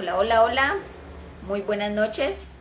Hola, 0.00 0.16
hola, 0.16 0.42
hola. 0.44 0.76
Muy 1.46 1.60
buenas 1.60 1.92
noches. 1.92 2.54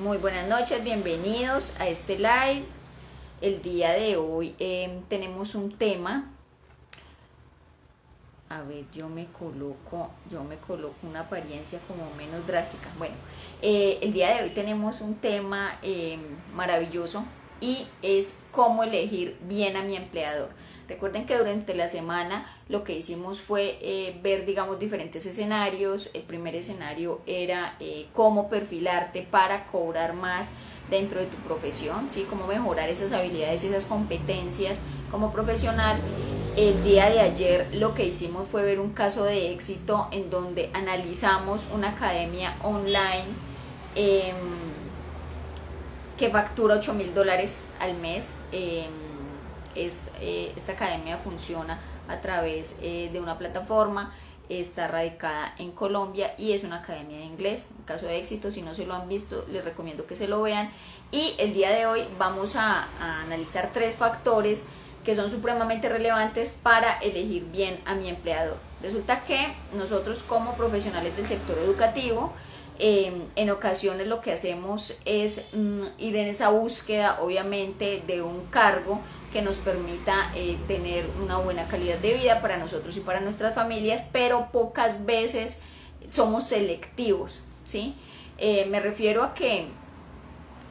Muy 0.00 0.16
buenas 0.16 0.46
noches, 0.46 0.84
bienvenidos 0.84 1.74
a 1.80 1.88
este 1.88 2.18
live. 2.18 2.62
El 3.40 3.62
día 3.62 3.90
de 3.94 4.16
hoy 4.16 4.54
em, 4.60 5.02
tenemos 5.08 5.56
un 5.56 5.76
tema. 5.76 6.30
A 8.48 8.62
ver, 8.62 8.84
yo 8.92 9.08
me 9.08 9.26
coloco, 9.32 10.12
yo 10.30 10.44
me 10.44 10.56
coloco 10.56 10.94
una 11.02 11.22
apariencia 11.22 11.80
como 11.88 12.08
menos 12.14 12.46
drástica. 12.46 12.90
Bueno, 12.96 13.16
eh, 13.62 13.98
el 14.02 14.12
día 14.12 14.36
de 14.36 14.44
hoy 14.44 14.50
tenemos 14.50 15.00
un 15.00 15.16
tema 15.16 15.80
em, 15.82 16.20
maravilloso 16.54 17.24
y 17.60 17.88
es 18.02 18.46
cómo 18.52 18.84
elegir 18.84 19.36
bien 19.48 19.76
a 19.76 19.82
mi 19.82 19.96
empleador. 19.96 20.50
Recuerden 20.90 21.24
que 21.24 21.38
durante 21.38 21.76
la 21.76 21.86
semana 21.86 22.44
lo 22.68 22.82
que 22.82 22.94
hicimos 22.98 23.40
fue 23.40 23.78
eh, 23.80 24.18
ver, 24.24 24.44
digamos, 24.44 24.80
diferentes 24.80 25.24
escenarios. 25.24 26.10
El 26.14 26.22
primer 26.22 26.56
escenario 26.56 27.20
era 27.28 27.76
eh, 27.78 28.08
cómo 28.12 28.48
perfilarte 28.48 29.22
para 29.22 29.66
cobrar 29.66 30.14
más 30.14 30.50
dentro 30.90 31.20
de 31.20 31.26
tu 31.26 31.36
profesión, 31.36 32.10
¿sí? 32.10 32.26
Cómo 32.28 32.48
mejorar 32.48 32.88
esas 32.88 33.12
habilidades, 33.12 33.62
esas 33.62 33.84
competencias 33.84 34.80
como 35.12 35.30
profesional. 35.30 35.96
El 36.56 36.82
día 36.82 37.08
de 37.08 37.20
ayer 37.20 37.68
lo 37.74 37.94
que 37.94 38.06
hicimos 38.06 38.48
fue 38.48 38.64
ver 38.64 38.80
un 38.80 38.90
caso 38.90 39.22
de 39.22 39.52
éxito 39.52 40.08
en 40.10 40.28
donde 40.28 40.70
analizamos 40.74 41.68
una 41.72 41.90
academia 41.90 42.56
online 42.64 43.26
em, 43.94 44.34
que 46.18 46.30
factura 46.30 46.74
8 46.74 46.94
mil 46.94 47.14
dólares 47.14 47.62
al 47.78 47.94
mes. 47.94 48.34
Em, 48.50 49.09
es, 49.74 50.12
eh, 50.20 50.52
esta 50.56 50.72
academia 50.72 51.18
funciona 51.18 51.78
a 52.08 52.20
través 52.20 52.78
eh, 52.82 53.10
de 53.12 53.20
una 53.20 53.38
plataforma, 53.38 54.14
está 54.48 54.88
radicada 54.88 55.54
en 55.58 55.70
Colombia 55.70 56.34
y 56.36 56.52
es 56.52 56.64
una 56.64 56.76
academia 56.76 57.18
de 57.18 57.24
inglés. 57.24 57.68
En 57.78 57.84
caso 57.84 58.06
de 58.06 58.18
éxito, 58.18 58.50
si 58.50 58.62
no 58.62 58.74
se 58.74 58.84
lo 58.84 58.94
han 58.94 59.08
visto, 59.08 59.46
les 59.50 59.64
recomiendo 59.64 60.06
que 60.06 60.16
se 60.16 60.26
lo 60.26 60.42
vean. 60.42 60.70
Y 61.12 61.34
el 61.38 61.54
día 61.54 61.70
de 61.70 61.86
hoy 61.86 62.04
vamos 62.18 62.56
a, 62.56 62.88
a 63.00 63.22
analizar 63.22 63.70
tres 63.72 63.94
factores 63.94 64.64
que 65.04 65.14
son 65.14 65.30
supremamente 65.30 65.88
relevantes 65.88 66.52
para 66.52 66.98
elegir 66.98 67.44
bien 67.44 67.80
a 67.86 67.94
mi 67.94 68.08
empleador. 68.08 68.56
Resulta 68.82 69.20
que 69.24 69.54
nosotros 69.74 70.22
como 70.22 70.54
profesionales 70.54 71.16
del 71.16 71.26
sector 71.26 71.58
educativo, 71.58 72.32
em, 72.80 73.22
en 73.36 73.50
ocasiones 73.50 74.08
lo 74.08 74.20
que 74.20 74.32
hacemos 74.32 74.96
es 75.04 75.46
mm, 75.52 75.82
ir 75.98 76.16
en 76.16 76.28
esa 76.28 76.48
búsqueda, 76.50 77.20
obviamente, 77.20 78.02
de 78.06 78.22
un 78.22 78.46
cargo 78.46 79.00
que 79.32 79.42
nos 79.42 79.56
permita 79.56 80.30
eh, 80.34 80.56
tener 80.66 81.04
una 81.22 81.38
buena 81.38 81.68
calidad 81.68 81.98
de 81.98 82.14
vida 82.14 82.40
para 82.40 82.56
nosotros 82.56 82.96
y 82.96 83.00
para 83.00 83.20
nuestras 83.20 83.54
familias, 83.54 84.06
pero 84.12 84.48
pocas 84.50 85.06
veces 85.06 85.62
somos 86.08 86.44
selectivos, 86.44 87.44
¿sí? 87.64 87.94
Eh, 88.38 88.66
me 88.70 88.80
refiero 88.80 89.22
a 89.22 89.34
que 89.34 89.66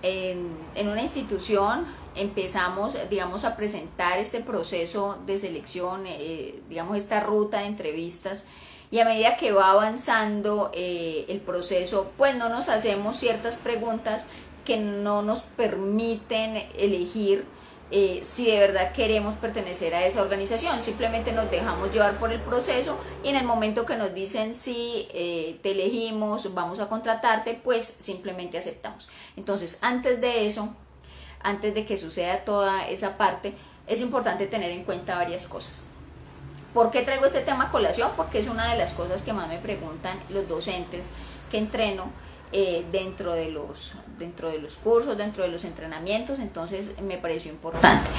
en, 0.02 0.50
en, 0.76 0.90
una 0.90 1.02
institución 1.02 1.86
empezamos, 2.16 2.98
digamos, 3.10 3.46
a 3.46 3.56
presentar 3.56 4.20
este 4.20 4.42
proceso 4.42 5.20
de 5.26 5.38
selección, 5.38 6.06
eh, 6.06 6.60
digamos, 6.68 6.98
esta 6.98 7.20
ruta 7.20 7.60
de 7.60 7.68
entrevistas, 7.68 8.46
y 8.92 9.00
a 9.00 9.06
medida 9.06 9.38
que 9.38 9.52
va 9.52 9.72
avanzando 9.72 10.72
el 10.74 11.42
proceso, 11.42 12.12
pues 12.18 12.36
no 12.36 12.50
nos 12.50 12.70
hacemos 12.70 13.18
ciertas 13.18 13.58
preguntas 13.58 14.26
que 14.66 14.78
no 14.78 15.22
nos 15.22 15.42
permiten 15.42 16.64
elegir 16.78 17.46
eh, 17.92 18.20
si 18.22 18.46
de 18.46 18.60
verdad 18.60 18.92
queremos 18.92 19.36
pertenecer 19.36 19.96
a 19.96 20.06
esa 20.06 20.22
organización. 20.22 20.80
Simplemente 20.80 21.32
nos 21.32 21.50
dejamos 21.50 21.92
llevar 21.92 22.20
por 22.20 22.32
el 22.32 22.40
proceso 22.40 23.00
y 23.24 23.30
en 23.30 23.36
el 23.36 23.46
momento 23.46 23.86
que 23.86 23.96
nos 23.96 24.14
dicen 24.14 24.54
si 24.54 25.08
eh, 25.12 25.60
te 25.64 25.72
elegimos, 25.72 26.54
vamos 26.54 26.80
a 26.80 26.88
contratarte, 26.88 27.60
pues 27.64 27.84
simplemente 27.84 28.60
aceptamos. 28.60 29.10
Entonces, 29.36 29.80
antes 29.82 30.22
de 30.22 30.46
eso, 30.46 30.70
antes 31.42 31.74
de 31.74 31.86
que 31.86 31.98
suceda 31.98 32.46
toda 32.46 32.88
esa 32.88 33.18
parte, 33.18 33.56
es 33.88 34.02
importante 34.02 34.46
tener 34.46 34.70
en 34.70 34.84
cuenta 34.84 35.16
varias 35.16 35.48
cosas. 35.48 35.88
¿Por 36.74 36.92
qué 36.92 37.02
traigo 37.02 37.26
este 37.26 37.42
tema 37.42 37.66
a 37.66 37.72
colación? 37.72 38.10
Porque 38.16 38.40
es 38.40 38.48
una 38.48 38.72
de 38.72 38.78
las 38.78 38.94
cosas 38.94 39.22
que 39.22 39.34
más 39.34 39.48
me 39.48 39.58
preguntan 39.58 40.18
los 40.30 40.48
docentes 40.48 41.10
que 41.52 41.58
entreno 41.58 42.06
eh, 42.52 42.84
dentro, 42.92 43.34
de 43.34 43.52
los, 43.52 43.94
dentro 44.18 44.50
de 44.50 44.58
los 44.58 44.76
cursos, 44.76 45.16
dentro 45.18 45.44
de 45.44 45.50
los 45.50 45.66
entrenamientos, 45.66 46.40
entonces 46.40 46.94
me 47.00 47.18
pareció 47.18 47.52
importante. 47.52 48.10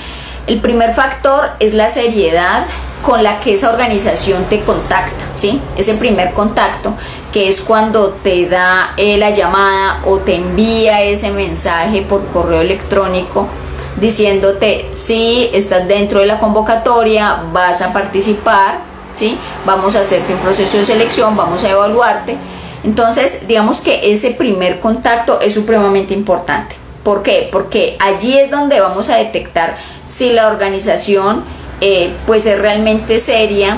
El 0.47 0.61
primer 0.61 0.93
factor 0.93 1.51
es 1.59 1.75
la 1.75 1.89
seriedad 1.89 2.65
con 3.05 3.25
la 3.25 3.41
que 3.41 3.55
esa 3.55 3.71
organización 3.73 4.45
te 4.45 4.61
contacta, 4.61 5.25
¿sí? 5.35 5.61
Ese 5.77 5.95
primer 5.95 6.33
contacto, 6.33 6.95
que 7.33 7.49
es 7.49 7.61
cuando 7.61 8.11
te 8.11 8.47
da 8.49 8.95
eh, 8.97 9.17
la 9.17 9.31
llamada 9.31 10.01
o 10.05 10.19
te 10.19 10.37
envía 10.37 11.03
ese 11.03 11.33
mensaje 11.33 12.03
por 12.03 12.25
correo 12.29 12.61
electrónico 12.61 13.49
diciéndote 13.97 14.89
si 14.93 15.51
estás 15.53 15.89
dentro 15.89 16.21
de 16.21 16.27
la 16.27 16.39
convocatoria, 16.39 17.43
vas 17.53 17.83
a 17.83 17.93
participar, 17.93 18.79
¿sí? 19.15 19.37
Vamos 19.67 19.97
a 19.97 20.01
hacerte 20.01 20.35
un 20.35 20.41
proceso 20.41 20.79
de 20.79 20.85
selección, 20.85 21.37
vamos 21.37 21.65
a 21.65 21.71
evaluarte 21.71 22.37
entonces, 22.83 23.47
digamos 23.47 23.81
que 23.81 24.13
ese 24.13 24.33
primer 24.33 24.81
contacto 24.81 25.41
es 25.41 25.55
supremamente 25.55 26.15
importante. 26.15 26.77
¿Por 27.03 27.23
qué? 27.23 27.49
Porque 27.51 27.97
allí 27.99 28.39
es 28.39 28.51
donde 28.51 28.81
vamos 28.81 29.09
a 29.09 29.17
detectar 29.17 29.77
si 30.07 30.33
la 30.33 30.49
organización 30.49 31.45
eh, 31.81 32.11
pues 32.27 32.47
es 32.47 32.59
realmente 32.59 33.21
seria, 33.21 33.77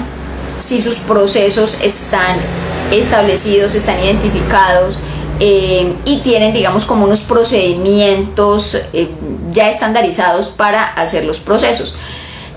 si 0.57 0.81
sus 0.81 0.97
procesos 0.97 1.79
están 1.83 2.37
establecidos, 2.91 3.75
están 3.75 3.99
identificados 4.01 4.99
eh, 5.45 5.97
y 6.05 6.21
tienen, 6.21 6.53
digamos, 6.53 6.85
como 6.85 7.05
unos 7.05 7.23
procedimientos 7.23 8.77
eh, 8.93 9.11
ya 9.51 9.69
estandarizados 9.69 10.51
para 10.51 10.85
hacer 10.85 11.25
los 11.25 11.41
procesos. 11.41 11.97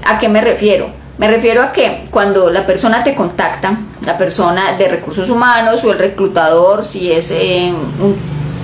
¿A 0.06 0.20
qué 0.20 0.30
me 0.30 0.40
refiero? 0.40 0.92
Me 1.18 1.28
refiero 1.28 1.64
a 1.64 1.72
que 1.72 2.06
cuando 2.12 2.52
la 2.52 2.68
persona 2.68 3.04
te 3.04 3.16
contacta, 3.16 3.76
la 4.06 4.20
persona 4.20 4.74
de 4.74 4.88
recursos 4.88 5.32
humanos 5.32 5.84
o 5.84 5.94
el 5.94 5.98
reclutador, 5.98 6.86
si 6.86 7.12
es 7.12 7.32
eh, 7.32 7.74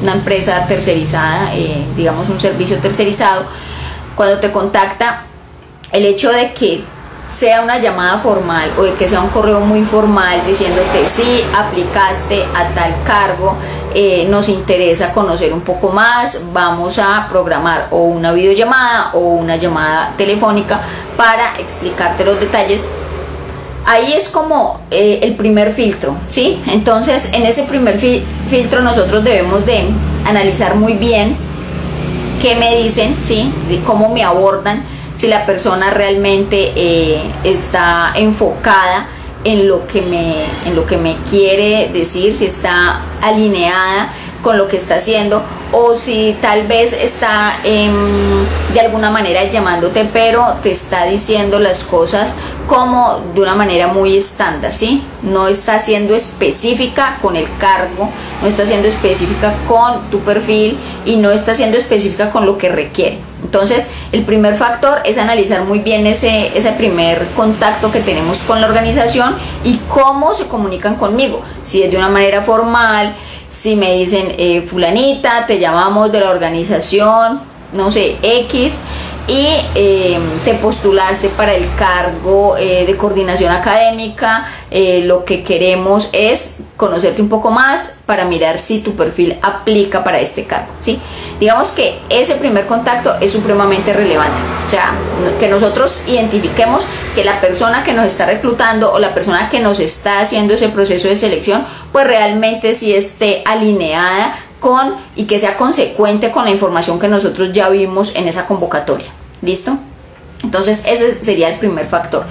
una 0.04 0.14
empresa 0.14 0.68
tercerizada, 0.68 1.50
digamos 1.98 2.30
un 2.30 2.40
servicio 2.40 2.78
tercerizado, 2.78 3.46
cuando 4.16 4.40
te 4.40 4.52
contacta, 4.52 5.24
el 5.92 6.06
hecho 6.06 6.30
de 6.32 6.53
que 6.53 6.84
sea 7.28 7.62
una 7.62 7.80
llamada 7.80 8.20
formal 8.20 8.72
o 8.78 8.84
de 8.84 8.94
que 8.94 9.08
sea 9.08 9.22
un 9.22 9.30
correo 9.30 9.62
muy 9.62 9.84
formal 9.84 10.42
diciéndote 10.46 11.08
si 11.08 11.44
aplicaste 11.58 12.44
a 12.53 12.68
tal 12.76 12.94
cargo, 13.03 13.56
eh, 13.94 14.28
nos 14.29 14.50
interesa 14.50 15.13
conocer 15.13 15.53
un 15.53 15.62
poco 15.62 15.90
más, 15.90 16.41
vamos 16.53 17.00
a 17.00 17.28
programar 17.29 17.88
o 17.91 18.03
una 18.03 18.31
videollamada 18.31 19.12
o 19.13 19.19
una 19.19 19.56
llamada 19.57 20.13
telefónica 20.18 20.81
para 21.18 21.57
explicarte 21.59 22.25
los 22.25 22.40
detalles. 22.40 22.84
Ahí 23.85 24.13
es 24.13 24.29
como 24.29 24.79
eh, 24.91 25.19
el 25.24 25.35
primer 25.35 25.72
filtro, 25.72 26.16
¿sí? 26.28 26.62
Entonces, 26.68 27.31
en 27.34 27.44
ese 27.44 27.63
primer 27.63 28.00
filtro 28.00 28.81
nosotros 28.81 29.24
debemos 29.24 29.66
de 29.66 29.85
analizar 30.25 30.75
muy 30.75 30.94
bien 30.94 31.35
qué 32.41 32.56
me 32.56 32.75
dicen, 32.78 33.16
¿sí? 33.25 33.53
De 33.68 33.79
cómo 33.79 34.09
me 34.09 34.23
abordan 34.23 34.84
si 35.16 35.28
la 35.28 35.46
persona 35.46 35.91
realmente 35.91 36.72
eh, 36.75 37.22
está 37.44 38.13
enfocada 38.16 39.08
en 39.44 39.68
lo 39.68 39.88
que 39.88 40.02
me 40.02 40.35
en 40.66 40.75
lo 40.75 40.85
que 40.85 40.97
me 40.97 41.18
quiere 41.29 41.90
decir 41.94 42.35
si 42.35 42.46
está 42.46 43.02
alineada 43.22 44.13
con 44.41 44.57
lo 44.57 44.68
que 44.68 44.78
está 44.78 44.96
haciendo 44.96 45.41
o 45.72 45.96
si 45.96 46.35
tal 46.41 46.68
vez 46.68 46.94
está 46.94 47.57
de 47.63 48.79
alguna 48.79 49.09
manera 49.09 49.44
llamándote 49.46 50.07
pero 50.12 50.56
te 50.62 50.72
está 50.72 51.06
diciendo 51.06 51.59
las 51.59 51.84
cosas 51.84 52.35
como 52.68 53.19
de 53.35 53.41
una 53.41 53.53
manera 53.53 53.88
muy 53.88 54.16
estándar, 54.16 54.74
¿sí? 54.74 55.03
No 55.24 55.50
está 55.50 55.78
siendo 55.79 56.16
específica 56.16 57.17
con 57.22 57.35
el 57.35 57.46
cargo, 57.59 58.09
no 58.41 58.47
está 58.47 58.66
siendo 58.66 58.87
específica 58.87 59.53
con 59.67 60.09
tu 60.09 60.20
perfil 60.20 60.78
y 61.03 61.17
no 61.17 61.32
está 61.32 61.53
siendo 61.53 61.78
específica 61.78 62.32
con 62.32 62.46
lo 62.46 62.58
que 62.58 62.70
requiere. 62.70 63.31
Entonces, 63.43 63.91
el 64.11 64.23
primer 64.23 64.55
factor 64.55 64.99
es 65.03 65.17
analizar 65.17 65.64
muy 65.64 65.79
bien 65.79 66.05
ese, 66.08 66.58
ese 66.58 66.72
primer 66.73 67.28
contacto 67.35 67.91
que 67.91 67.99
tenemos 67.99 68.40
con 68.40 68.61
la 68.61 68.67
organización 68.67 69.35
y 69.64 69.79
cómo 69.90 70.34
se 70.34 70.47
comunican 70.47 70.96
conmigo. 70.96 71.41
Si 71.61 71.84
es 71.84 71.91
de 71.91 71.97
una 71.97 72.09
manera 72.09 72.41
formal, 72.43 73.16
si 73.47 73.76
me 73.76 73.93
dicen, 73.93 74.34
eh, 74.38 74.61
fulanita, 74.61 75.46
te 75.46 75.59
llamamos 75.59 76.11
de 76.11 76.22
la 76.22 76.29
organización 76.29 77.51
no 77.73 77.91
sé, 77.91 78.18
X 78.22 78.82
y 79.28 79.47
eh, 79.76 80.20
te 80.44 80.56
postulaste 80.56 81.29
para 81.29 81.53
el 81.53 81.66
cargo 81.76 82.58
eh, 82.58 82.85
de 82.85 82.97
coordinación 82.97 83.53
académica, 83.53 84.47
eh, 84.72 85.03
lo 85.06 85.26
que 85.26 85.44
queremos 85.44 86.09
es 86.12 86.64
conocerte 86.76 87.22
un 87.22 87.29
poco 87.29 87.52
más 87.52 88.00
para 88.06 88.26
mirar 88.26 88.59
si 88.59 88.82
tu 88.82 88.96
perfil 88.96 89.38
aplica 89.41 90.03
para 90.03 90.20
este 90.20 90.46
cargo, 90.46 90.73
¿sí? 90.79 91.00
Digamos 91.40 91.72
que 91.72 92.00
ese 92.09 92.35
primer 92.35 92.66
contacto 92.66 93.16
es 93.22 93.32
supremamente 93.32 93.94
relevante, 93.94 94.35
o 94.66 94.70
sea, 94.70 94.94
que 95.40 95.47
nosotros 95.47 96.02
identifiquemos 96.08 96.84
que 97.16 97.23
la 97.23 97.40
persona 97.41 97.84
que 97.84 97.94
nos 97.94 98.06
está 98.08 98.26
reclutando 98.26 98.91
o 98.91 99.00
la 99.00 99.14
persona 99.14 99.50
que 99.50 99.59
nos 99.59 99.79
está 99.79 100.20
haciendo 100.20 100.56
ese 100.56 100.70
proceso 100.70 101.08
de 101.08 101.16
selección, 101.16 101.66
pues 101.91 102.08
realmente 102.08 102.73
sí 102.73 102.94
esté 102.94 103.44
alineada 103.46 104.35
con 104.61 104.93
y 105.16 105.25
que 105.25 105.40
sea 105.40 105.58
consecuente 105.58 106.31
con 106.31 106.46
la 106.46 106.52
información 106.52 106.99
que 106.99 107.09
nosotros 107.09 107.52
ya 107.52 107.67
vimos 107.67 108.16
en 108.16 108.29
esa 108.29 108.46
convocatoria. 108.46 109.08
¿Listo? 109.41 109.78
Entonces 110.43 110.85
ese 110.87 111.22
sería 111.23 111.49
el 111.49 111.59
primer 111.59 111.85
factor. 111.85 112.23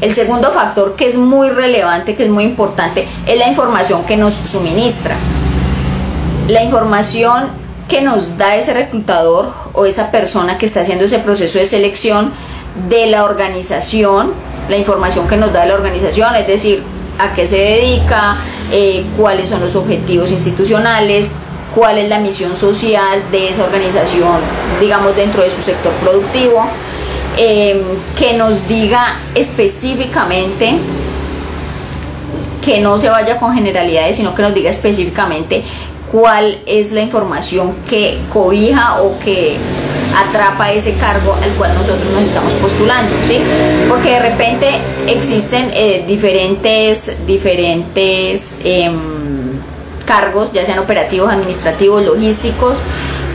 El 0.00 0.12
segundo 0.12 0.50
factor 0.50 0.96
que 0.96 1.06
es 1.06 1.16
muy 1.16 1.48
relevante, 1.48 2.14
que 2.14 2.24
es 2.24 2.30
muy 2.30 2.44
importante, 2.44 3.08
es 3.26 3.38
la 3.38 3.48
información 3.48 4.04
que 4.04 4.16
nos 4.16 4.34
suministra. 4.34 5.16
La 6.48 6.62
información 6.62 7.48
que 7.88 8.02
nos 8.02 8.36
da 8.36 8.56
ese 8.56 8.74
reclutador 8.74 9.52
o 9.72 9.86
esa 9.86 10.10
persona 10.10 10.58
que 10.58 10.66
está 10.66 10.80
haciendo 10.80 11.04
ese 11.04 11.20
proceso 11.20 11.58
de 11.58 11.66
selección 11.66 12.32
de 12.88 13.06
la 13.06 13.24
organización, 13.24 14.32
la 14.68 14.76
información 14.76 15.28
que 15.28 15.36
nos 15.36 15.52
da 15.52 15.64
la 15.66 15.74
organización, 15.74 16.34
es 16.34 16.46
decir, 16.46 16.82
a 17.18 17.32
qué 17.32 17.46
se 17.46 17.56
dedica, 17.56 18.36
eh, 18.72 19.04
cuáles 19.16 19.48
son 19.48 19.60
los 19.60 19.76
objetivos 19.76 20.32
institucionales, 20.32 21.30
cuál 21.74 21.98
es 21.98 22.08
la 22.08 22.18
misión 22.18 22.56
social 22.56 23.22
de 23.30 23.50
esa 23.50 23.64
organización, 23.64 24.38
digamos, 24.80 25.14
dentro 25.16 25.42
de 25.42 25.50
su 25.50 25.62
sector 25.62 25.92
productivo, 25.94 26.66
em, 27.36 27.80
que 28.18 28.34
nos 28.34 28.66
diga 28.66 29.16
específicamente, 29.34 30.74
que 32.64 32.80
no 32.80 32.98
se 32.98 33.08
vaya 33.08 33.38
con 33.38 33.54
generalidades, 33.54 34.16
sino 34.16 34.34
que 34.34 34.42
nos 34.42 34.54
diga 34.54 34.70
específicamente 34.70 35.62
cuál 36.10 36.58
es 36.66 36.92
la 36.92 37.02
información 37.02 37.74
que 37.88 38.18
cobija 38.32 39.02
o 39.02 39.18
que 39.18 39.56
atrapa 40.16 40.72
ese 40.72 40.94
cargo 40.94 41.34
al 41.42 41.50
cual 41.50 41.74
nosotros 41.74 42.10
nos 42.12 42.22
estamos 42.22 42.52
postulando, 42.54 43.14
¿sí? 43.26 43.38
Porque 43.88 44.10
de 44.10 44.18
repente 44.20 44.70
existen 45.06 45.70
eh, 45.74 46.04
diferentes, 46.06 47.26
diferentes 47.26 48.60
em, 48.64 49.15
cargos, 50.06 50.52
ya 50.52 50.64
sean 50.64 50.78
operativos, 50.78 51.30
administrativos, 51.30 52.02
logísticos, 52.02 52.82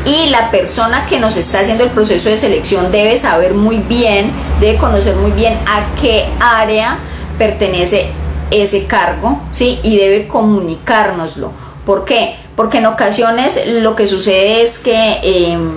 y 0.05 0.29
la 0.29 0.49
persona 0.49 1.05
que 1.05 1.19
nos 1.19 1.37
está 1.37 1.59
haciendo 1.59 1.83
el 1.83 1.91
proceso 1.91 2.29
de 2.29 2.37
selección 2.37 2.91
debe 2.91 3.17
saber 3.17 3.53
muy 3.53 3.77
bien, 3.77 4.31
debe 4.59 4.79
conocer 4.79 5.15
muy 5.15 5.31
bien 5.31 5.53
a 5.67 5.83
qué 6.01 6.25
área 6.39 6.97
pertenece 7.37 8.07
ese 8.49 8.87
cargo, 8.87 9.39
¿sí? 9.51 9.79
Y 9.83 9.97
debe 9.97 10.27
comunicárnoslo. 10.27 11.51
¿Por 11.85 12.05
qué? 12.05 12.35
Porque 12.55 12.79
en 12.79 12.87
ocasiones 12.87 13.67
lo 13.67 13.95
que 13.95 14.07
sucede 14.07 14.63
es 14.63 14.79
que 14.79 15.19
em, 15.23 15.71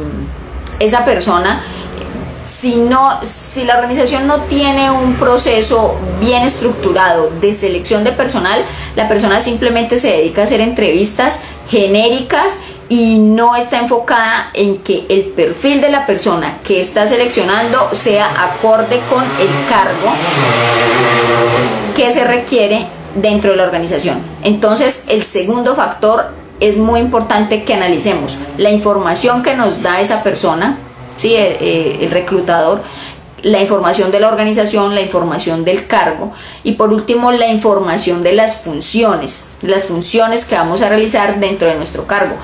esa 0.81 1.05
persona 1.05 1.63
si 2.45 2.89
si 3.23 3.65
la 3.65 3.75
organización 3.75 4.27
no 4.27 4.43
tiene 4.43 4.91
un 4.91 5.15
proceso 5.15 5.97
bien 6.21 6.43
estructurado 6.43 7.31
de 7.41 7.53
selección 7.53 8.05
de 8.05 8.13
personal, 8.13 8.65
la 8.97 9.09
persona 9.09 9.41
simplemente 9.41 9.99
se 9.99 10.09
dedica 10.09 10.43
a 10.43 10.45
hacer 10.45 10.61
entrevistas 10.61 11.43
genéricas 11.69 12.59
y 12.89 13.19
no 13.19 13.57
está 13.57 13.79
enfocada 13.79 14.51
en 14.53 14.79
que 14.79 15.07
el 15.09 15.25
perfil 15.25 15.81
de 15.81 15.91
la 15.91 16.07
persona 16.07 16.59
que 16.65 16.81
está 16.81 17.07
seleccionando 17.07 17.91
sea 17.93 18.29
acorde 18.45 19.01
con 19.11 19.23
el 19.23 19.49
cargo 19.69 20.13
que 21.97 22.13
se 22.13 22.25
requiere 22.25 22.87
dentro 23.15 23.53
de 23.53 23.57
la 23.57 23.65
organización. 23.65 24.19
Entonces, 24.43 25.07
el 25.09 25.23
segundo 25.23 25.75
factor 25.75 26.27
es 26.61 26.77
muy 26.79 27.01
importante 27.01 27.65
que 27.65 27.75
analicemos 27.75 28.37
la 28.59 28.71
información 28.71 29.43
que 29.43 29.55
nos 29.55 29.83
da 29.83 30.01
esa 30.01 30.23
persona, 30.23 30.79
¿sí? 31.17 31.35
Eh, 31.35 31.57
eh, 31.61 31.99
el, 32.01 32.11
reclutador, 32.11 32.83
la 33.43 33.61
información 33.61 34.11
de 34.11 34.21
la 34.21 34.29
organización, 34.29 34.95
la 34.95 35.03
información 35.03 35.65
del 35.65 35.87
cargo 35.87 36.33
y 36.63 36.73
por 36.73 36.93
último 36.93 37.31
la 37.31 37.49
información 37.49 38.23
de 38.23 38.33
las 38.33 38.57
funciones, 38.57 39.53
las 39.63 39.85
funciones 39.85 40.45
que 40.45 40.55
vamos 40.55 40.81
a 40.81 40.89
realizar 40.89 41.41
dentro 41.41 41.69
de 41.69 41.77
nuestro 41.77 42.07
cargo. 42.07 42.37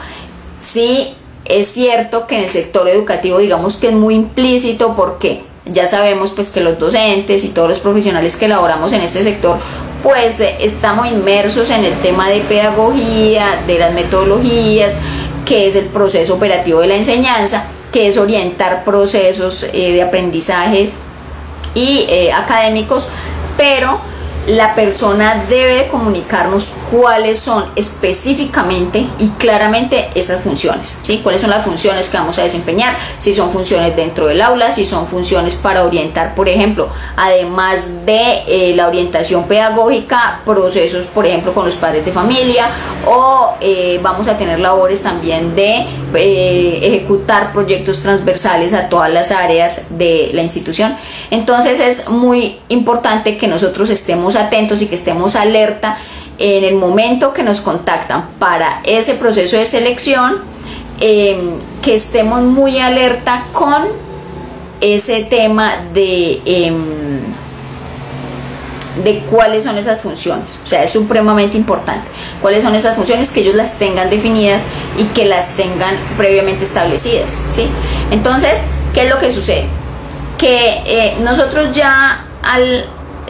Sí, 0.59 1.15
es 1.47 1.69
cierto 1.69 2.27
que 2.27 2.37
en 2.37 2.45
el 2.45 2.51
sector 2.51 2.87
educativo 2.89 3.39
digamos 3.39 3.77
que 3.77 3.89
es 3.89 3.95
muy 3.95 4.15
implícito 4.15 4.95
porque 4.95 5.43
ya 5.65 5.87
sabemos 5.87 6.33
pues 6.33 6.51
que 6.51 6.61
los 6.61 6.79
docentes 6.79 7.45
y 7.45 7.49
todos 7.49 7.69
los 7.69 7.79
profesionales 7.79 8.37
que 8.37 8.45
elaboramos 8.45 8.93
en 8.93 9.01
este 9.01 9.23
sector 9.23 9.59
pues 10.03 10.41
eh, 10.41 10.57
estamos 10.61 11.09
inmersos 11.09 11.71
en 11.71 11.85
el 11.85 11.95
tema 11.95 12.29
de 12.29 12.41
pedagogía, 12.41 13.47
de 13.67 13.79
las 13.79 13.93
metodologías, 13.93 14.97
que 15.45 15.67
es 15.67 15.77
el 15.77 15.87
proceso 15.87 16.35
operativo 16.35 16.81
de 16.81 16.89
la 16.89 16.97
enseñanza 16.97 17.67
que 17.93 18.09
es 18.09 18.17
orientar 18.17 18.85
procesos 18.85 19.65
eh, 19.73 19.93
de 19.93 20.03
aprendizajes 20.03 20.97
y 21.75 22.07
eh, 22.09 22.33
académicos, 22.33 23.07
pero 23.57 23.99
la 24.47 24.75
persona 24.75 25.45
debe 25.49 25.89
comunicarnos 25.89 26.73
cuáles 26.91 27.39
son 27.39 27.67
específicamente 27.77 29.07
y 29.19 29.29
claramente 29.31 30.11
esas 30.15 30.43
funciones, 30.43 31.01
¿sí? 31.03 31.21
Cuáles 31.23 31.41
son 31.41 31.51
las 31.51 31.65
funciones 31.65 32.09
que 32.09 32.19
vamos 32.19 32.39
a 32.39 32.43
desempeñar, 32.43 32.97
si 33.19 33.33
son 33.33 33.51
funciones 33.51 33.95
dentro 33.95 34.27
del 34.27 34.41
aula, 34.41 34.73
si 34.73 34.87
son 34.87 35.07
funciones 35.07 35.55
para 35.57 35.85
orientar, 35.85 36.35
por 36.35 36.49
ejemplo, 36.49 36.89
además 37.17 38.07
de 38.07 38.43
eh, 38.47 38.75
la 38.75 38.89
orientación 38.89 39.45
pedagógica, 39.45 40.41
procesos, 40.45 41.07
por 41.07 41.27
ejemplo, 41.27 41.55
con 41.55 41.65
los 41.65 41.77
padres 41.77 42.05
de 42.05 42.13
familia 42.13 42.69
o 43.07 43.55
eh, 43.61 44.01
vamos 44.03 44.29
a 44.29 44.37
tener 44.37 44.61
labores 44.61 45.03
también 45.03 45.55
de 45.55 45.87
eh, 46.15 46.81
ejecutar 46.83 47.53
proyectos 47.53 48.03
transversales 48.03 48.75
a 48.75 48.89
todas 48.89 49.13
las 49.13 49.31
áreas 49.31 49.87
de 49.91 50.31
la 50.33 50.43
institución. 50.43 50.97
Entonces 51.31 51.81
es 51.81 52.09
muy 52.09 52.59
importante 52.69 53.37
que 53.37 53.47
nosotros 53.47 53.91
estemos 53.91 54.37
atentos 54.37 54.83
y 54.83 54.87
que 54.87 54.97
estemos 54.97 55.37
alerta 55.37 55.99
en 56.41 56.65
el 56.65 56.75
momento 56.75 57.35
que 57.35 57.43
nos 57.43 57.61
contactan 57.61 58.27
para 58.39 58.81
ese 58.85 59.15
proceso 59.15 59.57
de 59.57 59.67
selección, 59.67 60.39
em, 61.01 61.53
que 61.83 61.95
estemos 61.95 62.43
muy 62.43 62.79
alerta 62.79 63.45
con 63.53 63.85
ese 64.81 65.25
tema 65.25 65.75
de, 65.93 66.41
em, 66.47 67.21
de 69.05 69.19
cuáles 69.31 69.65
son 69.65 69.77
esas 69.77 70.01
funciones. 70.01 70.59
O 70.65 70.67
sea, 70.67 70.83
es 70.83 70.91
supremamente 70.91 71.59
importante. 71.59 72.09
Cuáles 72.41 72.65
son 72.65 72.75
esas 72.75 72.97
funciones, 72.97 73.31
que 73.31 73.41
ellos 73.41 73.55
las 73.55 73.79
tengan 73.79 74.09
definidas 74.09 74.67
y 74.97 75.05
que 75.05 75.27
las 75.27 75.57
tengan 75.57 75.95
previamente 76.17 76.65
establecidas. 76.65 77.43
¿sí? 77.51 77.69
Entonces, 78.11 78.67
¿qué 78.95 79.05
es 79.05 79.11
lo 79.11 79.19
que 79.19 79.31
sucede? 79.31 79.67
Que 80.39 80.83
eh, 80.87 81.17
nosotros 81.23 81.69
ya 81.73 82.25
al 82.43 82.87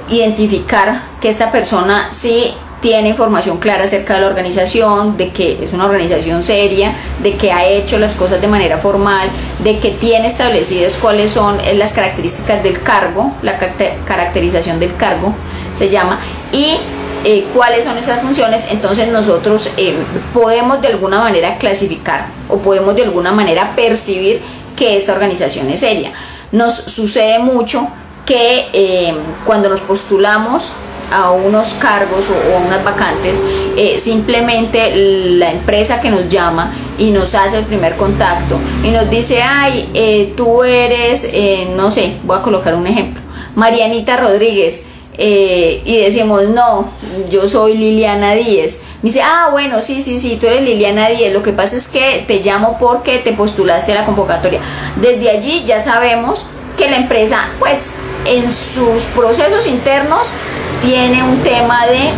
identificar 0.08 1.02
que 1.20 1.28
esta 1.28 1.50
persona 1.50 2.08
sí 2.10 2.54
tiene 2.80 3.10
información 3.10 3.58
clara 3.58 3.84
acerca 3.84 4.14
de 4.14 4.22
la 4.22 4.26
organización, 4.28 5.16
de 5.16 5.28
que 5.30 5.64
es 5.64 5.72
una 5.72 5.84
organización 5.84 6.42
seria, 6.42 6.92
de 7.22 7.34
que 7.34 7.52
ha 7.52 7.66
hecho 7.66 7.98
las 7.98 8.14
cosas 8.14 8.40
de 8.40 8.48
manera 8.48 8.78
formal, 8.78 9.28
de 9.62 9.78
que 9.78 9.90
tiene 9.90 10.26
establecidas 10.26 10.96
cuáles 10.96 11.30
son 11.30 11.58
las 11.74 11.92
características 11.92 12.62
del 12.62 12.82
cargo, 12.82 13.32
la 13.42 13.58
caracterización 14.06 14.80
del 14.80 14.96
cargo 14.96 15.34
se 15.74 15.90
llama, 15.90 16.20
y 16.52 16.78
eh, 17.24 17.46
cuáles 17.54 17.84
son 17.84 17.98
esas 17.98 18.22
funciones, 18.22 18.68
entonces 18.70 19.08
nosotros 19.08 19.70
eh, 19.76 19.94
podemos 20.32 20.80
de 20.80 20.88
alguna 20.88 21.20
manera 21.20 21.58
clasificar 21.58 22.26
o 22.48 22.58
podemos 22.58 22.96
de 22.96 23.02
alguna 23.02 23.30
manera 23.30 23.72
percibir 23.76 24.40
que 24.74 24.96
esta 24.96 25.12
organización 25.12 25.68
es 25.68 25.80
seria. 25.80 26.12
Nos 26.50 26.74
sucede 26.74 27.38
mucho 27.38 27.88
que 28.24 28.68
eh, 28.72 29.14
cuando 29.44 29.68
nos 29.68 29.80
postulamos 29.82 30.72
a 31.10 31.30
unos 31.32 31.74
cargos 31.74 32.24
o, 32.28 32.56
a 32.56 32.58
unas 32.60 32.84
vacantes, 32.84 33.40
eh, 33.76 33.98
simplemente 33.98 34.92
la 35.36 35.50
empresa 35.50 36.00
que 36.00 36.10
nos 36.10 36.28
llama 36.28 36.72
y 36.98 37.10
nos 37.10 37.34
hace 37.34 37.58
el 37.58 37.64
primer 37.64 37.96
contacto 37.96 38.58
y 38.82 38.90
nos 38.90 39.08
dice, 39.10 39.42
ay, 39.42 39.88
eh, 39.94 40.32
tú 40.36 40.62
eres, 40.62 41.32
no 41.76 41.90
sé, 41.90 42.16
voy 42.24 42.38
a 42.38 42.42
colocar 42.42 42.74
un 42.74 42.86
ejemplo, 42.86 43.20
Marianita 43.54 44.16
Rodríguez. 44.16 44.86
y 45.18 45.98
decimos, 45.98 46.44
no, 46.48 46.88
yo 47.30 47.48
soy 47.48 47.76
Liliana 47.76 48.34
Díez. 48.34 48.82
Dice, 49.02 49.22
ah, 49.22 49.48
bueno, 49.50 49.82
sí, 49.82 50.02
sí, 50.02 50.18
sí, 50.18 50.38
tú 50.40 50.46
eres 50.46 50.62
Liliana 50.62 51.08
Díez. 51.08 51.32
Lo 51.32 51.42
que 51.42 51.52
pasa 51.52 51.76
es 51.76 51.88
que 51.88 52.24
te 52.26 52.40
llamo 52.40 52.76
porque 52.78 53.18
te 53.18 53.32
postulaste 53.32 53.92
a 53.92 53.96
la 53.96 54.06
convocatoria. 54.06 54.60
Desde 54.96 55.30
allí 55.30 55.64
ya 55.66 55.80
sabemos 55.80 56.46
que 56.76 56.88
la 56.88 56.96
empresa, 56.96 57.48
pues, 57.58 57.96
en 58.26 58.48
sus 58.48 59.02
procesos 59.14 59.66
internos 59.66 60.22
tiene 60.82 61.22
un 61.22 61.38
tema 61.38 61.86
de 61.86 62.10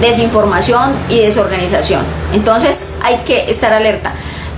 desinformación 0.00 0.92
y 1.08 1.20
desorganización. 1.20 2.02
Entonces 2.32 2.90
hay 3.02 3.18
que 3.26 3.50
estar 3.50 3.72
alerta. 3.72 4.12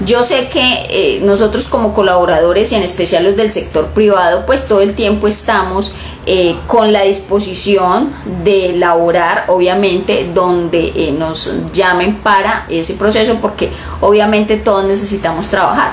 Yo 0.04 0.24
sé 0.24 0.48
que 0.48 0.86
eh, 0.88 1.20
nosotros 1.22 1.64
como 1.64 1.92
colaboradores 1.92 2.72
y 2.72 2.74
en 2.74 2.82
especial 2.82 3.24
los 3.24 3.36
del 3.36 3.50
sector 3.50 3.88
privado, 3.88 4.46
pues 4.46 4.66
todo 4.66 4.80
el 4.80 4.94
tiempo 4.94 5.28
estamos 5.28 5.92
eh, 6.24 6.56
con 6.66 6.90
la 6.92 7.02
disposición 7.02 8.10
de 8.42 8.72
laborar, 8.72 9.44
obviamente, 9.48 10.30
donde 10.34 10.92
eh, 10.96 11.12
nos 11.12 11.52
llamen 11.74 12.16
para 12.16 12.64
ese 12.70 12.94
proceso, 12.94 13.36
porque 13.42 13.68
obviamente 14.00 14.56
todos 14.56 14.86
necesitamos 14.86 15.48
trabajar. 15.48 15.92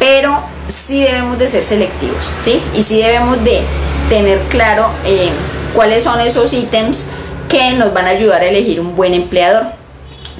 Pero 0.00 0.40
sí 0.66 1.04
debemos 1.04 1.38
de 1.38 1.48
ser 1.48 1.62
selectivos, 1.62 2.28
¿sí? 2.40 2.60
Y 2.74 2.82
sí 2.82 3.00
debemos 3.00 3.42
de 3.44 3.60
tener 4.08 4.40
claro 4.48 4.88
cuáles 5.76 6.02
son 6.02 6.20
esos 6.20 6.52
ítems 6.52 7.06
que 7.48 7.72
nos 7.72 7.94
van 7.94 8.06
a 8.06 8.10
ayudar 8.10 8.42
a 8.42 8.46
elegir 8.46 8.80
un 8.80 8.96
buen 8.96 9.14
empleador. 9.14 9.66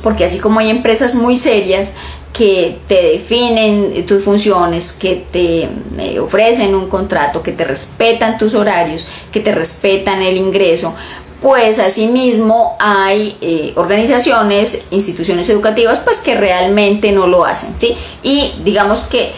Porque 0.03 0.25
así 0.25 0.39
como 0.39 0.59
hay 0.59 0.71
empresas 0.71 1.15
muy 1.15 1.37
serias 1.37 1.95
que 2.33 2.79
te 2.87 3.13
definen 3.13 4.05
tus 4.05 4.25
funciones, 4.25 4.93
que 4.93 5.25
te 5.31 5.69
eh, 5.99 6.19
ofrecen 6.21 6.75
un 6.75 6.89
contrato, 6.89 7.43
que 7.43 7.53
te 7.53 7.65
respetan 7.65 8.37
tus 8.37 8.55
horarios, 8.55 9.07
que 9.33 9.41
te 9.41 9.53
respetan 9.53 10.21
el 10.23 10.37
ingreso, 10.37 10.95
pues 11.41 11.79
asimismo 11.79 12.77
hay 12.79 13.37
eh, 13.41 13.73
organizaciones, 13.77 14.87
instituciones 14.91 15.49
educativas, 15.49 16.01
pues 16.01 16.21
que 16.21 16.35
realmente 16.35 17.13
no 17.13 17.27
lo 17.27 17.45
hacen, 17.45 17.75
¿sí? 17.77 17.97
Y 18.23 18.53
digamos 18.65 19.05
que, 19.05 19.33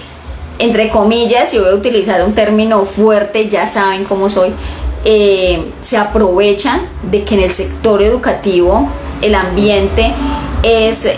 entre 0.58 0.90
comillas, 0.90 1.50
si 1.50 1.58
voy 1.58 1.70
a 1.70 1.74
utilizar 1.74 2.24
un 2.24 2.34
término 2.34 2.84
fuerte, 2.84 3.48
ya 3.48 3.66
saben 3.66 4.04
cómo 4.04 4.28
soy, 4.28 4.50
eh, 5.04 5.70
se 5.80 5.96
aprovechan 5.96 6.80
de 7.02 7.24
que 7.24 7.34
en 7.34 7.42
el 7.42 7.50
sector 7.50 8.02
educativo 8.02 8.88
el 9.22 9.34
ambiente 9.34 10.12
es, 10.62 11.08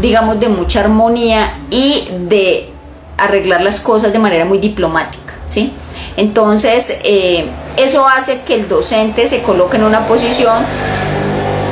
digamos, 0.00 0.40
de 0.40 0.48
mucha 0.48 0.80
armonía 0.80 1.58
y 1.70 2.08
de 2.28 2.72
arreglar 3.18 3.60
las 3.62 3.80
cosas 3.80 4.12
de 4.12 4.18
manera 4.18 4.44
muy 4.44 4.58
diplomática, 4.58 5.34
¿sí? 5.46 5.72
Entonces, 6.16 7.00
eh, 7.04 7.46
eso 7.76 8.06
hace 8.06 8.42
que 8.42 8.54
el 8.54 8.68
docente 8.68 9.26
se 9.26 9.42
coloque 9.42 9.76
en 9.76 9.84
una 9.84 10.06
posición, 10.06 10.64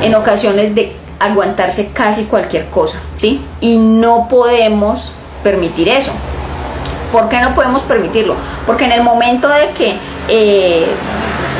en 0.03 0.15
ocasiones, 0.15 0.75
de 0.75 0.93
aguantarse 1.19 1.91
casi 1.93 2.25
cualquier 2.25 2.67
cosa, 2.67 3.03
¿sí? 3.15 3.41
Y 3.61 3.77
no 3.79 4.29
podemos 4.29 5.13
permitir 5.43 5.89
eso. 5.89 6.13
¿Por 7.13 7.29
qué 7.29 7.41
no 7.41 7.55
podemos 7.55 7.83
permitirlo? 7.83 8.35
Porque 8.67 8.85
en 8.85 8.93
el 8.93 9.03
momento 9.03 9.49
de 9.49 9.71
que 9.71 9.97
eh, 10.29 10.87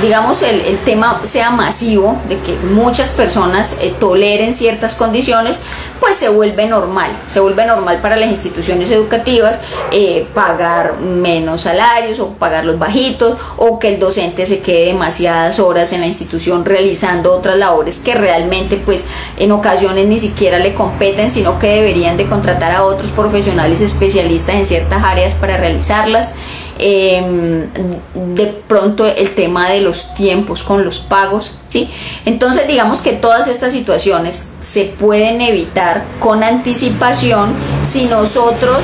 digamos, 0.01 0.43
el, 0.43 0.61
el, 0.61 0.79
tema 0.79 1.21
sea 1.25 1.51
masivo, 1.51 2.19
de 2.29 2.39
que 2.39 2.57
muchas 2.73 3.11
personas 3.11 3.79
eh, 3.81 3.95
toleren 3.99 4.53
ciertas 4.53 4.95
condiciones, 4.95 5.61
pues 6.01 6.17
se 6.17 6.29
vuelve 6.29 6.67
normal, 6.67 7.11
se 7.29 7.41
vuelve 7.41 7.67
normal 7.67 7.99
para 8.01 8.17
las 8.17 8.31
instituciones 8.31 8.91
educativas 8.91 9.61
eh, 9.93 10.27
pagar 10.35 10.99
menos 10.99 11.63
salarios 11.63 12.21
o 12.21 12.31
pagarlos 12.31 12.79
bajitos 12.79 13.39
o 13.57 13.79
que 13.79 13.89
el 13.89 14.01
docente 14.01 14.47
se 14.47 14.61
quede 14.61 14.87
demasiadas 14.87 15.59
horas 15.59 15.93
en 15.93 16.01
la 16.01 16.07
institución 16.07 16.65
realizando 16.65 17.33
otras 17.33 17.57
labores 17.57 18.01
que 18.01 18.15
realmente 18.15 18.77
pues 18.77 19.07
en 19.37 19.53
ocasiones 19.53 20.07
ni 20.07 20.19
siquiera 20.19 20.59
le 20.59 20.75
competen, 20.75 21.31
sino 21.31 21.59
que 21.59 21.69
deberían 21.69 22.17
de 22.17 22.27
contratar 22.27 22.73
a 22.73 22.85
otros 22.85 23.11
profesionales 23.11 23.81
especialistas 23.81 24.55
en 24.55 24.65
ciertas 24.65 25.03
áreas 25.03 25.35
para 25.35 25.57
realizarlas. 25.57 26.35
Em, 26.83 27.67
de 28.15 28.47
pronto 28.67 29.07
el 29.07 29.35
tema 29.35 29.69
de 29.69 29.83
los 29.83 29.90
tiempos 30.15 30.63
con 30.63 30.85
los 30.85 30.99
pagos, 30.99 31.61
¿sí? 31.69 31.91
Entonces 32.25 32.67
digamos 32.67 33.01
que 33.01 33.13
todas 33.13 33.47
estas 33.47 33.73
situaciones 33.73 34.51
se 34.61 34.85
pueden 34.85 35.41
evitar 35.41 36.05
con 36.19 36.43
anticipación 36.43 37.55
si 37.83 38.07
nosotros 38.07 38.79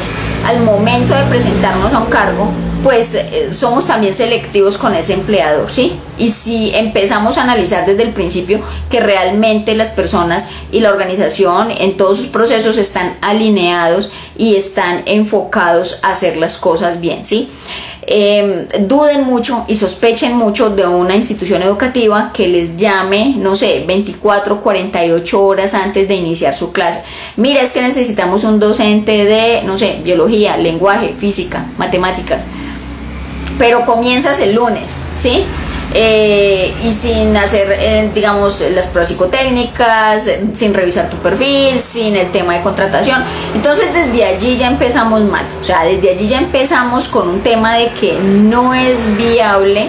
al 0.45 0.61
momento 0.61 1.15
de 1.15 1.25
presentarnos 1.25 1.93
a 1.93 1.99
un 1.99 2.07
cargo 2.07 2.51
pues 2.87 3.17
eh, 3.17 3.53
somos 3.53 3.89
también 3.89 4.15
selectivos 4.15 4.79
con 4.79 4.95
ese 4.95 5.15
empleador, 5.15 5.73
¿sí? 5.73 5.99
Y 6.19 6.31
si 6.31 6.73
empezamos 6.73 7.37
a 7.37 7.43
analizar 7.43 7.85
desde 7.85 8.05
el 8.05 8.13
principio 8.13 8.61
que 8.91 9.01
realmente 9.01 9.75
las 9.75 9.91
personas 9.91 10.51
y 10.71 10.79
la 10.79 10.91
organización 10.91 11.73
en 11.73 11.97
todos 11.97 12.19
sus 12.19 12.29
procesos 12.29 12.79
están 12.79 13.17
alineados 13.23 14.11
y 14.37 14.55
están 14.55 15.03
enfocados 15.07 15.99
a 16.03 16.11
hacer 16.11 16.37
las 16.37 16.59
cosas 16.59 17.01
bien, 17.01 17.27
¿sí? 17.27 17.51
Em, 18.09 18.69
duden 18.87 19.25
mucho 19.25 19.65
y 19.67 19.75
sospechen 19.75 20.37
mucho 20.37 20.71
de 20.71 20.87
una 20.87 21.17
institución 21.17 21.61
educativa 21.63 22.31
que 22.33 22.47
les 22.47 22.77
llame, 22.77 23.35
no 23.37 23.57
sé, 23.57 23.85
24, 23.85 24.61
48 24.61 25.43
horas 25.45 25.75
antes 25.75 26.07
de 26.07 26.15
iniciar 26.15 26.55
su 26.55 26.71
clase. 26.71 27.03
Mira, 27.37 27.63
es 27.63 27.73
que 27.73 27.83
necesitamos 27.83 28.45
un 28.45 28.61
docente 28.61 29.25
de, 29.25 29.63
no 29.65 29.77
sé, 29.77 30.03
biología, 30.05 30.57
lenguaje, 30.57 31.15
física, 31.19 31.67
matemáticas. 31.79 32.45
Pero 33.59 33.85
comienzas 33.85 34.39
el 34.39 34.55
lunes, 34.55 34.99
¿sí? 35.17 35.43
Eh, 35.95 36.75
y 36.83 36.93
sin 36.93 37.37
hacer, 37.37 37.69
eh, 37.79 38.11
digamos, 38.15 38.61
las 38.75 38.89
pruebas 38.89 39.09
psicotécnicas, 39.09 40.31
sin 40.53 40.75
revisar 40.75 41.09
tu 41.09 41.17
perfil, 41.19 41.81
sin 41.81 42.17
el 42.17 42.31
tema 42.31 42.55
de 42.55 42.63
contratación. 42.63 43.23
Entonces 43.55 43.87
desde 43.95 44.25
allí 44.25 44.57
ya 44.57 44.67
empezamos 44.67 45.23
mal, 45.23 45.47
o 45.61 45.65
sea, 45.65 45.85
desde 45.85 46.11
allí 46.11 46.29
ya 46.29 46.39
empezamos 46.39 47.09
con 47.09 47.29
un 47.29 47.41
tema 47.41 47.77
de 47.77 47.89
que 47.93 48.19
no 48.19 48.75
es 48.75 49.17
viable 49.17 49.89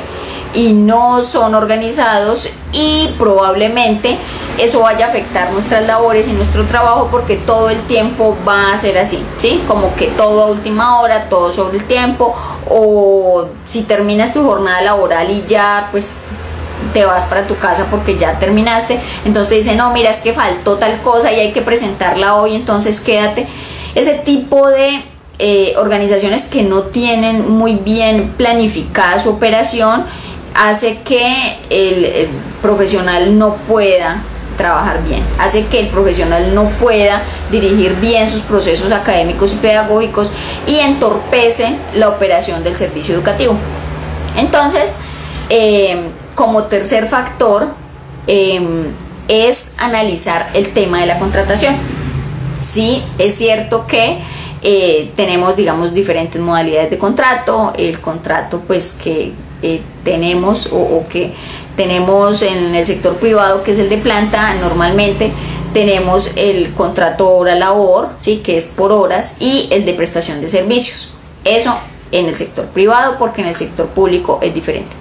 y 0.53 0.73
no 0.73 1.23
son 1.23 1.55
organizados 1.55 2.49
y 2.71 3.09
probablemente 3.17 4.17
eso 4.57 4.81
vaya 4.81 5.05
a 5.05 5.09
afectar 5.09 5.51
nuestras 5.51 5.85
labores 5.85 6.27
y 6.27 6.31
nuestro 6.31 6.65
trabajo 6.65 7.09
porque 7.11 7.35
todo 7.35 7.69
el 7.69 7.79
tiempo 7.81 8.35
va 8.47 8.73
a 8.73 8.77
ser 8.77 8.97
así, 8.97 9.23
¿sí? 9.37 9.63
Como 9.67 9.93
que 9.95 10.07
todo 10.07 10.43
a 10.43 10.47
última 10.47 10.99
hora, 10.99 11.29
todo 11.29 11.53
sobre 11.53 11.77
el 11.77 11.83
tiempo 11.83 12.35
o 12.69 13.47
si 13.65 13.83
terminas 13.83 14.33
tu 14.33 14.43
jornada 14.43 14.81
laboral 14.81 15.29
y 15.29 15.43
ya 15.45 15.89
pues 15.91 16.15
te 16.93 17.05
vas 17.05 17.25
para 17.25 17.45
tu 17.45 17.55
casa 17.57 17.87
porque 17.91 18.17
ya 18.17 18.39
terminaste, 18.39 18.99
entonces 19.25 19.49
te 19.49 19.55
dicen, 19.55 19.77
no, 19.77 19.91
mira, 19.91 20.09
es 20.09 20.21
que 20.21 20.33
faltó 20.33 20.77
tal 20.77 20.99
cosa 21.01 21.31
y 21.31 21.39
hay 21.39 21.51
que 21.51 21.61
presentarla 21.61 22.35
hoy, 22.35 22.55
entonces 22.55 22.99
quédate. 23.01 23.47
Ese 23.93 24.15
tipo 24.15 24.67
de 24.67 25.03
eh, 25.39 25.75
organizaciones 25.77 26.47
que 26.47 26.63
no 26.63 26.83
tienen 26.83 27.51
muy 27.51 27.75
bien 27.75 28.29
planificada 28.37 29.19
su 29.19 29.29
operación 29.29 30.05
hace 30.57 31.01
que 31.01 31.57
el 31.69 32.27
profesional 32.61 33.37
no 33.37 33.55
pueda 33.55 34.23
trabajar 34.57 35.03
bien, 35.03 35.23
hace 35.39 35.67
que 35.67 35.79
el 35.79 35.87
profesional 35.87 36.53
no 36.53 36.69
pueda 36.71 37.21
dirigir 37.51 37.95
bien 37.97 38.27
sus 38.27 38.41
procesos 38.41 38.91
académicos 38.91 39.53
y 39.53 39.57
pedagógicos 39.57 40.29
y 40.65 40.79
entorpece 40.79 41.77
la 41.95 42.09
operación 42.09 42.63
del 42.63 42.75
servicio 42.75 43.15
educativo. 43.15 43.55
Entonces, 44.35 44.97
em, 45.49 45.99
como 46.35 46.63
tercer 46.63 47.07
factor, 47.07 47.69
em, 48.25 48.85
es 49.27 49.75
analizar 49.77 50.49
el 50.53 50.69
tema 50.69 50.99
de 50.99 51.05
la 51.05 51.19
contratación. 51.19 51.75
Sí, 52.59 53.03
es 53.19 53.35
cierto 53.35 53.85
que 53.87 54.19
eh, 54.63 55.11
tenemos, 55.15 55.55
digamos, 55.55 55.93
diferentes 55.93 56.41
modalidades 56.41 56.89
de 56.89 56.97
contrato, 56.97 57.73
el 57.77 57.99
contrato 58.01 58.61
pues 58.65 58.93
que 58.93 59.31
eh, 59.61 59.81
tenemos 60.07 60.69
o, 60.71 61.03
que 61.09 61.33
tenemos 61.75 62.41
en 62.41 62.73
el 62.73 62.85
sector 62.85 63.17
privado, 63.17 63.61
que 63.61 63.71
es 63.71 63.77
el 63.77 63.89
de 63.89 63.97
planta, 63.97 64.53
normalmente 64.53 65.33
tenemos 65.73 66.31
el 66.37 66.73
contrato 66.73 67.27
hora-labor, 67.27 68.07
¿sí? 68.17 68.37
que 68.37 68.55
es 68.55 68.67
por 68.67 68.93
horas, 68.93 69.41
y 69.41 69.67
el 69.69 69.85
de 69.85 69.93
prestación 69.93 70.39
de 70.39 70.47
servicios. 70.47 71.11
Eso 71.43 71.77
en 72.13 72.27
el 72.27 72.37
sector 72.37 72.67
privado, 72.67 73.17
porque 73.19 73.41
en 73.41 73.49
el 73.49 73.55
sector 73.57 73.87
público 73.87 74.39
es 74.41 74.53
diferente. 74.53 74.95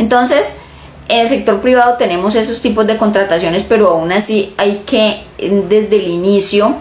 Entonces, 0.00 0.62
en 1.08 1.20
el 1.20 1.28
sector 1.28 1.60
privado 1.60 1.96
tenemos 1.96 2.34
esos 2.34 2.60
tipos 2.60 2.84
de 2.88 2.96
contrataciones, 2.96 3.62
pero 3.62 3.90
aún 3.90 4.10
así 4.10 4.52
hay 4.56 4.82
que 4.84 5.22
desde 5.68 5.96
el 5.96 6.08
inicio 6.08 6.74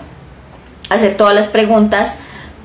hacer 0.89 1.15
todas 1.15 1.35
las 1.35 1.49
preguntas 1.49 2.17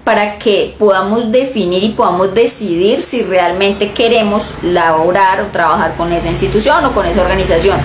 para 0.04 0.38
que 0.38 0.74
podamos 0.78 1.30
definir 1.30 1.84
y 1.84 1.90
podamos 1.90 2.34
decidir 2.34 3.00
si 3.00 3.22
realmente 3.22 3.92
queremos 3.92 4.54
laborar 4.62 5.40
o 5.40 5.46
trabajar 5.46 5.94
con 5.96 6.12
esa 6.12 6.28
institución 6.28 6.84
o 6.84 6.92
con 6.92 7.06
esa 7.06 7.22
organización. 7.22 7.78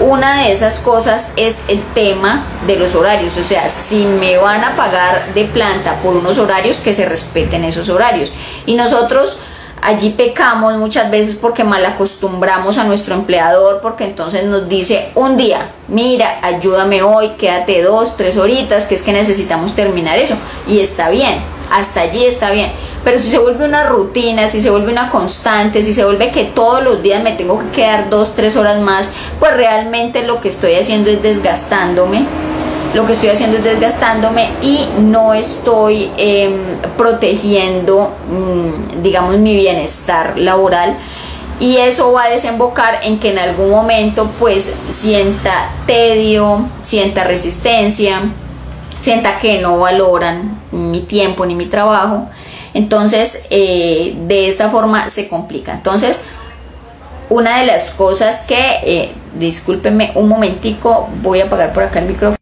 Una 0.00 0.42
de 0.42 0.52
esas 0.52 0.78
cosas 0.78 1.34
es 1.36 1.64
el 1.68 1.82
tema 1.92 2.46
de 2.66 2.76
los 2.76 2.94
horarios, 2.94 3.36
o 3.36 3.44
sea, 3.44 3.68
si 3.68 4.06
me 4.06 4.38
van 4.38 4.64
a 4.64 4.74
pagar 4.74 5.34
de 5.34 5.44
planta 5.44 5.96
por 5.96 6.16
unos 6.16 6.38
horarios, 6.38 6.78
que 6.78 6.94
se 6.94 7.06
respeten 7.06 7.64
esos 7.64 7.90
horarios. 7.90 8.32
Y 8.64 8.76
nosotros 8.76 9.36
allí 9.82 10.10
pecamos 10.10 10.76
muchas 10.76 11.10
veces 11.10 11.34
porque 11.34 11.64
mal 11.64 11.84
acostumbramos 11.84 12.78
a 12.78 12.84
nuestro 12.84 13.14
empleador, 13.14 13.80
porque 13.80 14.04
entonces 14.04 14.44
nos 14.44 14.68
dice 14.68 15.10
un 15.14 15.36
día, 15.36 15.70
mira, 15.88 16.38
ayúdame 16.42 17.02
hoy, 17.02 17.30
quédate 17.38 17.82
dos, 17.82 18.16
tres 18.16 18.36
horitas, 18.36 18.86
que 18.86 18.94
es 18.94 19.02
que 19.02 19.12
necesitamos 19.12 19.74
terminar 19.74 20.18
eso. 20.18 20.36
Y 20.66 20.80
está 20.80 21.10
bien, 21.10 21.40
hasta 21.70 22.02
allí 22.02 22.24
está 22.24 22.50
bien. 22.50 22.72
Pero 23.04 23.22
si 23.22 23.30
se 23.30 23.38
vuelve 23.38 23.64
una 23.64 23.84
rutina, 23.84 24.48
si 24.48 24.60
se 24.60 24.70
vuelve 24.70 24.92
una 24.92 25.10
constante, 25.10 25.82
si 25.82 25.94
se 25.94 26.04
vuelve 26.04 26.30
que 26.30 26.44
todos 26.44 26.82
los 26.82 27.02
días 27.02 27.22
me 27.22 27.32
tengo 27.32 27.58
que 27.58 27.70
quedar 27.70 28.10
dos, 28.10 28.34
tres 28.34 28.56
horas 28.56 28.80
más, 28.80 29.10
pues 29.38 29.54
realmente 29.54 30.26
lo 30.26 30.40
que 30.40 30.50
estoy 30.50 30.74
haciendo 30.74 31.10
es 31.10 31.22
desgastándome 31.22 32.26
lo 32.94 33.06
que 33.06 33.12
estoy 33.12 33.28
haciendo 33.28 33.58
es 33.58 33.64
desgastándome 33.64 34.48
y 34.62 34.86
no 34.98 35.32
estoy 35.32 36.10
em, 36.16 36.52
protegiendo, 36.96 38.12
mm, 38.28 39.02
digamos, 39.02 39.38
mi 39.38 39.54
bienestar 39.54 40.38
laboral 40.38 40.96
y 41.60 41.76
eso 41.76 42.10
va 42.12 42.24
a 42.24 42.28
desembocar 42.30 43.00
en 43.02 43.20
que 43.20 43.30
en 43.30 43.38
algún 43.38 43.70
momento 43.70 44.28
pues 44.38 44.74
sienta 44.88 45.70
tedio, 45.86 46.66
sienta 46.82 47.22
resistencia, 47.24 48.22
sienta 48.98 49.38
que 49.38 49.60
no 49.60 49.78
valoran 49.78 50.58
mi 50.72 51.00
tiempo 51.00 51.46
ni 51.46 51.54
mi 51.54 51.66
trabajo. 51.66 52.28
Entonces, 52.72 53.46
eh, 53.50 54.14
de 54.26 54.48
esta 54.48 54.70
forma 54.70 55.08
se 55.08 55.28
complica. 55.28 55.72
Entonces, 55.72 56.24
una 57.28 57.58
de 57.58 57.66
las 57.66 57.90
cosas 57.90 58.46
que, 58.46 58.80
eh, 58.82 59.12
discúlpenme 59.38 60.12
un 60.14 60.28
momentico, 60.28 61.08
voy 61.22 61.40
a 61.40 61.44
apagar 61.44 61.72
por 61.72 61.82
acá 61.82 61.98
el 61.98 62.06
micrófono. 62.06 62.39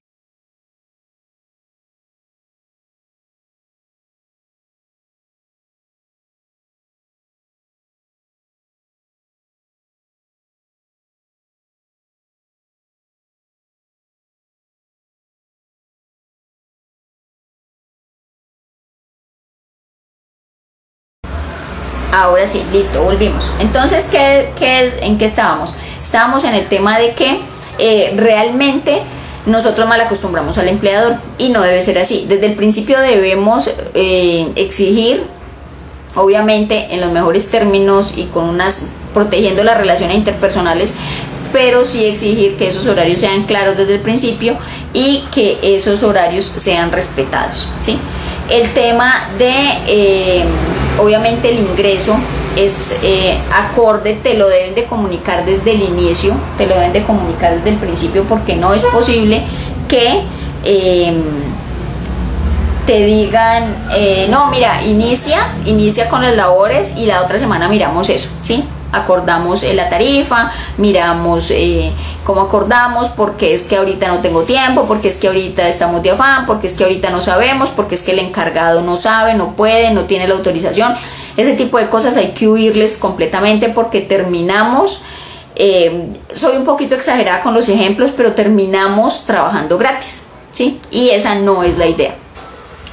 Ahora 22.18 22.48
sí, 22.48 22.64
listo, 22.72 23.00
volvimos. 23.04 23.48
Entonces, 23.60 24.08
¿qué, 24.10 24.92
en 25.02 25.18
qué 25.18 25.24
estábamos? 25.24 25.72
Estábamos 26.02 26.42
en 26.42 26.54
el 26.54 26.66
tema 26.66 26.98
de 26.98 27.12
que 27.12 27.38
eh, 27.78 28.12
realmente 28.16 29.02
nosotros 29.46 29.88
mal 29.88 30.00
acostumbramos 30.00 30.58
al 30.58 30.66
empleador 30.66 31.14
y 31.38 31.50
no 31.50 31.62
debe 31.62 31.80
ser 31.80 31.96
así. 31.96 32.26
Desde 32.28 32.46
el 32.46 32.54
principio 32.54 32.98
debemos 32.98 33.70
eh, 33.94 34.50
exigir, 34.56 35.22
obviamente 36.16 36.88
en 36.90 37.02
los 37.02 37.12
mejores 37.12 37.52
términos 37.52 38.12
y 38.16 38.24
con 38.24 38.48
unas 38.48 38.86
protegiendo 39.14 39.62
las 39.62 39.78
relaciones 39.78 40.16
interpersonales, 40.16 40.94
pero 41.52 41.84
sí 41.84 42.04
exigir 42.04 42.56
que 42.56 42.66
esos 42.66 42.86
horarios 42.86 43.20
sean 43.20 43.44
claros 43.44 43.76
desde 43.76 43.94
el 43.94 44.00
principio 44.00 44.56
y 44.92 45.22
que 45.32 45.60
esos 45.62 46.02
horarios 46.02 46.52
sean 46.56 46.90
respetados. 46.90 47.68
¿sí? 47.78 47.96
El 48.50 48.74
tema 48.74 49.28
de 49.38 49.52
eh, 49.86 50.44
obviamente 50.98 51.50
el 51.50 51.58
ingreso 51.58 52.14
es 52.56 52.98
eh, 53.02 53.36
acorde, 53.52 54.14
te 54.14 54.34
lo 54.34 54.48
deben 54.48 54.74
de 54.74 54.84
comunicar 54.84 55.44
desde 55.44 55.72
el 55.72 55.82
inicio, 55.82 56.34
te 56.56 56.66
lo 56.66 56.74
deben 56.74 56.92
de 56.92 57.04
comunicar 57.04 57.56
desde 57.56 57.70
el 57.70 57.76
principio 57.76 58.24
porque 58.24 58.56
no 58.56 58.74
es 58.74 58.82
posible 58.82 59.42
que 59.88 60.22
em, 60.64 61.22
te 62.86 63.04
digan, 63.04 63.64
eh, 63.94 64.26
no, 64.30 64.50
mira, 64.50 64.82
inicia, 64.84 65.46
inicia 65.66 66.08
con 66.08 66.22
las 66.22 66.34
labores 66.34 66.96
y 66.96 67.06
la 67.06 67.22
otra 67.22 67.38
semana 67.38 67.68
miramos 67.68 68.08
eso, 68.08 68.30
¿sí? 68.40 68.64
Acordamos 68.92 69.62
eh, 69.62 69.74
la 69.74 69.88
tarifa, 69.88 70.52
miramos 70.76 71.50
eh, 71.50 71.92
cómo 72.24 72.40
acordamos, 72.40 73.08
porque 73.08 73.54
es 73.54 73.64
que 73.64 73.76
ahorita 73.76 74.08
no 74.08 74.20
tengo 74.20 74.42
tiempo, 74.42 74.86
porque 74.86 75.08
es 75.08 75.18
que 75.18 75.28
ahorita 75.28 75.68
estamos 75.68 76.02
de 76.02 76.10
afán, 76.10 76.46
porque 76.46 76.66
es 76.66 76.76
que 76.76 76.84
ahorita 76.84 77.10
no 77.10 77.20
sabemos, 77.20 77.70
porque 77.70 77.94
es 77.94 78.02
que 78.02 78.12
el 78.12 78.18
encargado 78.20 78.82
no 78.82 78.96
sabe, 78.96 79.34
no 79.34 79.54
puede, 79.54 79.92
no 79.92 80.04
tiene 80.04 80.28
la 80.28 80.34
autorización. 80.34 80.94
Ese 81.36 81.54
tipo 81.54 81.78
de 81.78 81.88
cosas 81.88 82.16
hay 82.16 82.32
que 82.32 82.48
huirles 82.48 82.96
completamente 82.96 83.68
porque 83.68 84.00
terminamos, 84.00 85.02
eh, 85.54 86.08
soy 86.32 86.56
un 86.56 86.64
poquito 86.64 86.94
exagerada 86.94 87.42
con 87.42 87.54
los 87.54 87.68
ejemplos, 87.68 88.10
pero 88.16 88.32
terminamos 88.32 89.24
trabajando 89.24 89.78
gratis, 89.78 90.28
¿sí? 90.52 90.80
Y 90.90 91.10
esa 91.10 91.34
no 91.34 91.62
es 91.62 91.78
la 91.78 91.86
idea. 91.86 92.14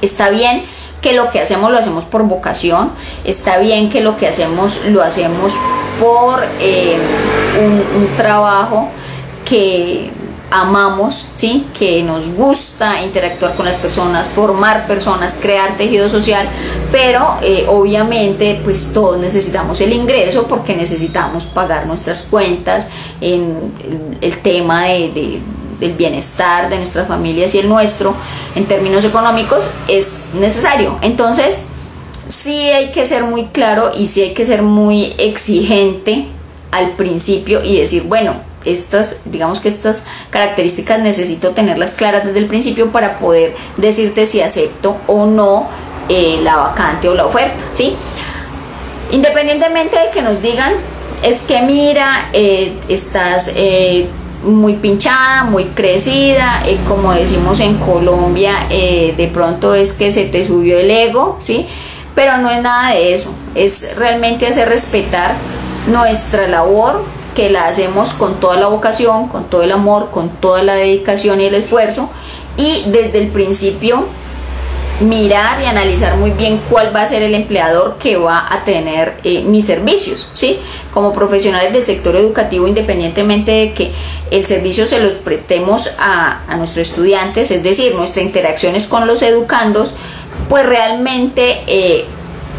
Está 0.00 0.30
bien 0.30 0.64
que 1.00 1.12
lo 1.12 1.30
que 1.30 1.40
hacemos 1.40 1.70
lo 1.70 1.78
hacemos 1.78 2.04
por 2.04 2.24
vocación, 2.24 2.90
está 3.24 3.58
bien 3.58 3.90
que 3.90 4.00
lo 4.00 4.16
que 4.16 4.26
hacemos 4.26 4.78
lo 4.86 5.02
hacemos 5.02 5.52
por 6.00 6.44
eh, 6.60 6.96
un, 7.96 8.16
trabajo 8.16 8.88
que 9.44 10.10
amamos, 10.50 11.28
¿sí? 11.36 11.66
que 11.78 12.02
nos 12.02 12.28
gusta 12.28 13.02
interactuar 13.02 13.54
con 13.54 13.66
las 13.66 13.76
personas, 13.76 14.28
formar 14.28 14.86
personas, 14.86 15.38
crear 15.40 15.76
tejido 15.76 16.08
social, 16.08 16.48
pero 16.92 17.36
eh, 17.42 17.66
obviamente 17.68 18.60
pues 18.64 18.92
todos 18.92 19.18
necesitamos 19.18 19.80
el 19.80 19.92
ingreso 19.92 20.46
porque 20.46 20.74
necesitamos 20.76 21.44
pagar 21.46 21.86
nuestras 21.86 22.22
cuentas 22.22 22.88
en 23.20 23.56
el, 24.20 24.38
tema 24.38 24.84
de 24.84 25.40
del 25.80 25.92
bienestar 25.92 26.68
de 26.70 26.78
nuestras 26.78 27.06
familias 27.06 27.54
y 27.54 27.58
el 27.58 27.68
nuestro 27.68 28.14
en 28.54 28.64
términos 28.66 29.04
económicos 29.04 29.68
es 29.88 30.24
necesario. 30.34 30.98
Entonces, 31.02 31.64
sí 32.46 32.70
hay 32.70 32.92
que 32.92 33.04
ser 33.06 33.24
muy 33.24 33.46
claro 33.46 33.90
y 33.94 34.06
sí 34.06 34.22
hay 34.22 34.32
que 34.32 34.46
ser 34.46 34.62
muy 34.62 35.14
exigente 35.18 36.26
al 36.70 36.92
principio 36.92 37.62
y 37.64 37.80
decir, 37.80 38.04
bueno, 38.04 38.34
estas, 38.64 39.20
digamos 39.24 39.58
que 39.58 39.68
estas 39.68 40.04
características 40.30 41.00
necesito 41.00 41.50
tenerlas 41.50 41.94
claras 41.94 42.24
desde 42.24 42.38
el 42.38 42.46
principio 42.46 42.92
para 42.92 43.18
poder 43.18 43.54
decirte 43.76 44.28
si 44.28 44.42
acepto 44.42 44.96
o 45.08 45.26
no 45.26 45.68
eh, 46.08 46.38
la 46.42 46.56
vacante 46.56 47.08
o 47.08 47.14
la 47.14 47.26
oferta, 47.26 47.64
¿sí? 47.72 47.96
Independientemente 49.10 49.98
de 49.98 50.10
que 50.10 50.22
nos 50.22 50.40
digan, 50.40 50.72
es 51.24 51.42
que 51.42 51.62
mira, 51.62 52.30
eh, 52.32 52.74
estás... 52.88 53.52
Eh, 53.56 54.06
muy 54.44 54.74
pinchada, 54.74 55.42
muy 55.44 55.64
crecida, 55.64 56.62
como 56.86 57.12
decimos 57.12 57.58
en 57.58 57.78
Colombia, 57.78 58.54
de 58.68 59.30
pronto 59.34 59.74
es 59.74 59.92
que 59.92 60.12
se 60.12 60.26
te 60.26 60.46
subió 60.46 60.78
el 60.78 60.88
ego, 60.88 61.36
¿sí? 61.40 61.66
Pero 62.16 62.38
no 62.38 62.50
es 62.50 62.60
nada 62.60 62.94
de 62.94 63.14
eso, 63.14 63.30
es 63.54 63.94
realmente 63.96 64.48
hacer 64.48 64.68
respetar 64.68 65.34
nuestra 65.86 66.48
labor, 66.48 67.04
que 67.36 67.50
la 67.50 67.66
hacemos 67.66 68.14
con 68.14 68.40
toda 68.40 68.56
la 68.56 68.66
vocación, 68.66 69.28
con 69.28 69.44
todo 69.44 69.62
el 69.62 69.70
amor, 69.70 70.10
con 70.10 70.30
toda 70.30 70.62
la 70.64 70.74
dedicación 70.74 71.40
y 71.40 71.44
el 71.44 71.54
esfuerzo, 71.54 72.10
y 72.56 72.84
desde 72.86 73.18
el 73.18 73.28
principio 73.28 74.06
mirar 75.00 75.60
y 75.60 75.66
analizar 75.66 76.16
muy 76.16 76.30
bien 76.30 76.58
cuál 76.70 76.94
va 76.94 77.02
a 77.02 77.06
ser 77.06 77.22
el 77.22 77.34
empleador 77.34 77.98
que 77.98 78.16
va 78.16 78.46
a 78.50 78.64
tener 78.64 79.16
eh, 79.24 79.42
mis 79.42 79.66
servicios, 79.66 80.30
¿sí? 80.32 80.58
Como 80.92 81.12
profesionales 81.12 81.72
del 81.72 81.84
sector 81.84 82.16
educativo, 82.16 82.66
independientemente 82.66 83.52
de 83.52 83.74
que 83.74 83.92
el 84.30 84.46
servicio 84.46 84.86
se 84.86 85.00
los 85.00 85.14
prestemos 85.14 85.90
a, 85.98 86.40
nuestros 86.56 86.88
estudiantes, 86.88 87.50
es 87.50 87.62
decir, 87.62 87.94
nuestra 87.94 88.22
interacción 88.22 88.74
es 88.74 88.86
con 88.86 89.06
los 89.06 89.22
educandos, 89.22 89.90
pues 90.48 90.66
realmente 90.66 91.62
eh, 91.66 92.04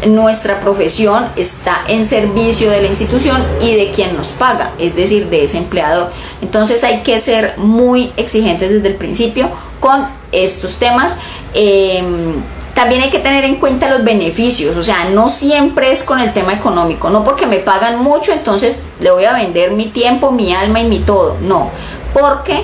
nuestra 0.06 0.60
profesión 0.60 1.26
está 1.36 1.80
en 1.88 2.04
servicio 2.04 2.70
de 2.70 2.82
la 2.82 2.88
institución 2.88 3.42
y 3.60 3.74
de 3.74 3.90
quien 3.90 4.16
nos 4.16 4.28
paga, 4.28 4.72
es 4.78 4.94
decir, 4.94 5.28
de 5.28 5.44
ese 5.44 5.58
empleador. 5.58 6.10
Entonces 6.40 6.84
hay 6.84 7.02
que 7.02 7.18
ser 7.20 7.54
muy 7.58 8.12
exigentes 8.16 8.70
desde 8.70 8.88
el 8.88 8.94
principio 8.94 9.50
con 9.80 10.06
estos 10.30 10.76
temas. 10.76 11.16
Em, 11.54 12.34
también 12.74 13.02
hay 13.02 13.10
que 13.10 13.18
tener 13.18 13.44
en 13.44 13.56
cuenta 13.56 13.90
los 13.90 14.04
beneficios, 14.04 14.76
o 14.76 14.84
sea, 14.84 15.06
no 15.06 15.30
siempre 15.30 15.90
es 15.90 16.04
con 16.04 16.20
el 16.20 16.32
tema 16.32 16.52
económico, 16.52 17.10
no 17.10 17.24
porque 17.24 17.46
me 17.46 17.56
pagan 17.56 18.00
mucho, 18.00 18.32
entonces 18.32 18.84
le 19.00 19.10
voy 19.10 19.24
a 19.24 19.32
vender 19.32 19.72
mi 19.72 19.86
tiempo, 19.86 20.30
mi 20.30 20.54
alma 20.54 20.80
y 20.80 20.84
mi 20.84 21.00
todo, 21.00 21.36
no, 21.40 21.72
porque 22.14 22.62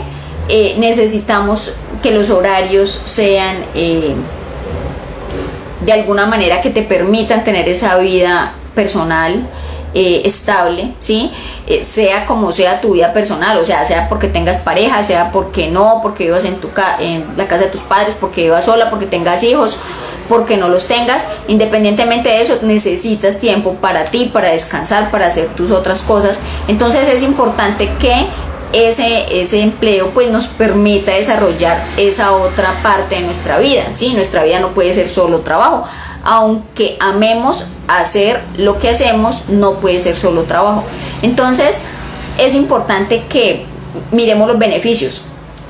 eh, 0.49 0.77
necesitamos 0.79 1.73
que 2.01 2.13
los 2.13 2.31
horarios 2.31 3.01
sean 3.05 3.57
eh, 3.75 4.15
de 5.85 5.93
alguna 5.93 6.27
manera 6.27 6.61
que 6.61 6.71
te 6.71 6.83
permitan 6.83 7.45
tener 7.45 7.69
esa 7.69 7.97
vida 7.99 8.55
personal, 8.75 9.47
eh, 9.97 10.23
estable, 10.25 10.93
¿sí? 10.99 11.31
Eh, 11.69 11.85
sea 11.85 12.27
como 12.27 12.51
sea 12.51 12.81
tu 12.81 12.95
vida 12.95 13.13
personal, 13.13 13.57
o 13.59 13.65
sea, 13.65 13.85
sea 13.85 14.09
porque 14.09 14.27
tengas 14.27 14.57
pareja, 14.57 15.03
sea 15.05 15.31
porque 15.31 15.71
no, 15.71 16.01
porque 16.03 16.25
vivas 16.25 16.45
en, 16.45 16.57
tu 16.57 16.69
en 16.99 17.25
la 17.37 17.47
casa 17.47 17.65
de 17.65 17.71
tus 17.71 17.83
padres, 17.83 18.17
porque 18.19 18.43
vivas 18.43 18.65
sola, 18.65 18.91
porque 18.91 19.07
tengas 19.07 19.45
hijos, 19.45 19.77
porque 20.29 20.57
no 20.57 20.69
los 20.69 20.89
tengas, 20.89 21.29
independientemente 21.47 22.29
de 22.29 22.41
eso, 22.41 22.59
necesitas 22.63 23.39
tiempo 23.39 23.75
para 23.75 24.05
ti, 24.07 24.31
para 24.33 24.49
descansar, 24.49 25.13
para 25.13 25.27
hacer 25.27 25.47
tus 25.51 25.71
otras 25.71 26.03
cosas. 26.03 26.41
Entonces 26.67 27.09
es 27.09 27.23
importante 27.23 27.89
que 28.01 28.27
ese, 28.75 29.41
ese 29.41 29.63
empleo 29.63 30.11
pues 30.11 30.31
nos 30.31 30.47
permita 30.47 31.13
desarrollar 31.13 31.83
esa 31.97 32.33
otra 32.33 32.73
parte 32.83 33.15
de 33.15 33.21
nuestra 33.23 33.59
vida, 33.59 33.85
¿sí? 33.93 34.13
Nuestra 34.15 34.45
vida 34.45 34.61
no 34.61 34.71
puede 34.71 34.93
ser 34.93 35.09
solo 35.09 35.41
trabajo 35.41 35.87
aunque 36.25 36.97
amemos 37.01 37.67
hacer 37.87 38.43
lo 38.57 38.79
que 38.79 38.89
hacemos, 38.89 39.43
no 39.49 39.75
puede 39.75 40.01
ser 40.01 40.17
solo 40.17 40.45
trabajo. 40.45 40.83
Entonces, 41.23 41.85
es 42.39 42.55
importante 42.55 43.25
que 43.29 43.67
miremos 44.11 44.49
los 44.49 44.59
beneficios. 44.59 45.23